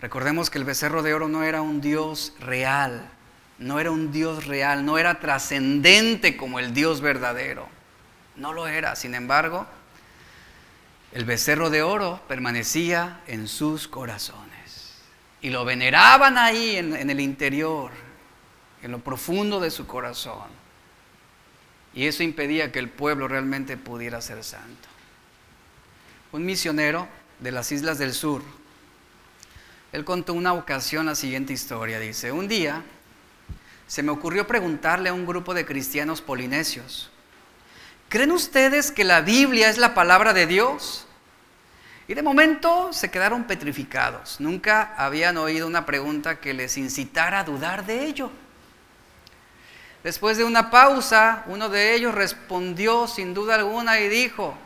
[0.01, 3.09] Recordemos que el becerro de oro no era un Dios real,
[3.57, 7.69] no era un Dios real, no era trascendente como el Dios verdadero.
[8.35, 8.97] No lo era.
[8.97, 9.65] Sin embargo,
[11.13, 14.50] el becerro de oro permanecía en sus corazones.
[15.41, 17.91] Y lo veneraban ahí en, el interior,
[18.83, 20.47] en lo profundo de su corazón.
[21.93, 24.87] Y eso impedía que el pueblo realmente pudiera ser santo.
[26.31, 27.07] Un misionero
[27.39, 28.43] de las islas del sur,
[29.91, 31.99] él contó una ocasión la siguiente historia.
[31.99, 32.83] Dice, un día
[33.87, 37.09] se me ocurrió preguntarle a un grupo de cristianos polinesios,
[38.07, 41.07] ¿creen ustedes que la Biblia es la palabra de Dios?
[42.11, 44.41] Y de momento se quedaron petrificados.
[44.41, 48.29] Nunca habían oído una pregunta que les incitara a dudar de ello.
[50.03, 54.57] Después de una pausa, uno de ellos respondió sin duda alguna y dijo,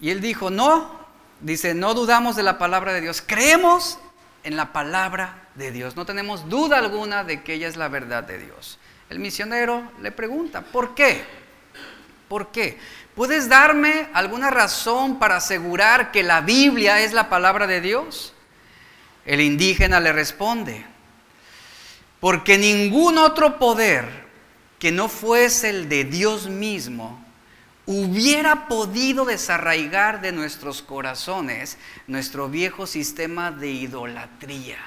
[0.00, 1.06] y él dijo, no,
[1.38, 4.00] dice, no dudamos de la palabra de Dios, creemos
[4.42, 5.94] en la palabra de Dios.
[5.94, 8.80] No tenemos duda alguna de que ella es la verdad de Dios.
[9.10, 11.24] El misionero le pregunta, ¿por qué?
[12.32, 12.80] ¿Por qué?
[13.14, 18.32] ¿Puedes darme alguna razón para asegurar que la Biblia es la palabra de Dios?
[19.24, 20.84] El indígena le responde,
[22.20, 24.06] porque ningún otro poder
[24.78, 27.24] que no fuese el de Dios mismo
[27.86, 34.78] hubiera podido desarraigar de nuestros corazones nuestro viejo sistema de idolatría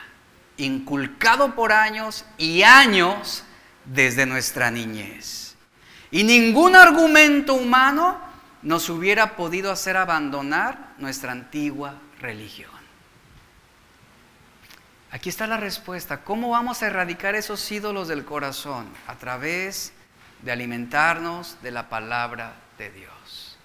[0.58, 3.44] inculcado por años y años
[3.86, 5.45] desde nuestra niñez.
[6.16, 8.18] Y ningún argumento humano
[8.62, 12.72] nos hubiera podido hacer abandonar nuestra antigua religión.
[15.12, 16.22] Aquí está la respuesta.
[16.22, 18.88] ¿Cómo vamos a erradicar esos ídolos del corazón?
[19.08, 19.92] A través
[20.42, 23.58] de alimentarnos de la palabra de Dios.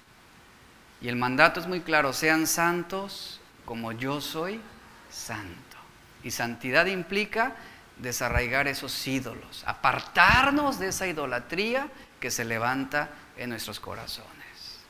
[1.01, 4.61] Y el mandato es muy claro, sean santos como yo soy
[5.09, 5.76] santo.
[6.24, 7.55] Y santidad implica
[7.98, 11.86] desarraigar esos ídolos, apartarnos de esa idolatría
[12.21, 14.81] que se levanta en nuestros corazones.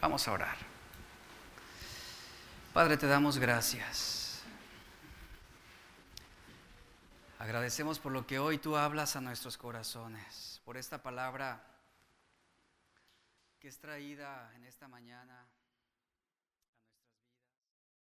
[0.00, 0.56] Vamos a orar.
[2.74, 4.42] Padre, te damos gracias.
[7.38, 11.64] Agradecemos por lo que hoy tú hablas a nuestros corazones, por esta palabra
[13.58, 15.46] que es traída en esta mañana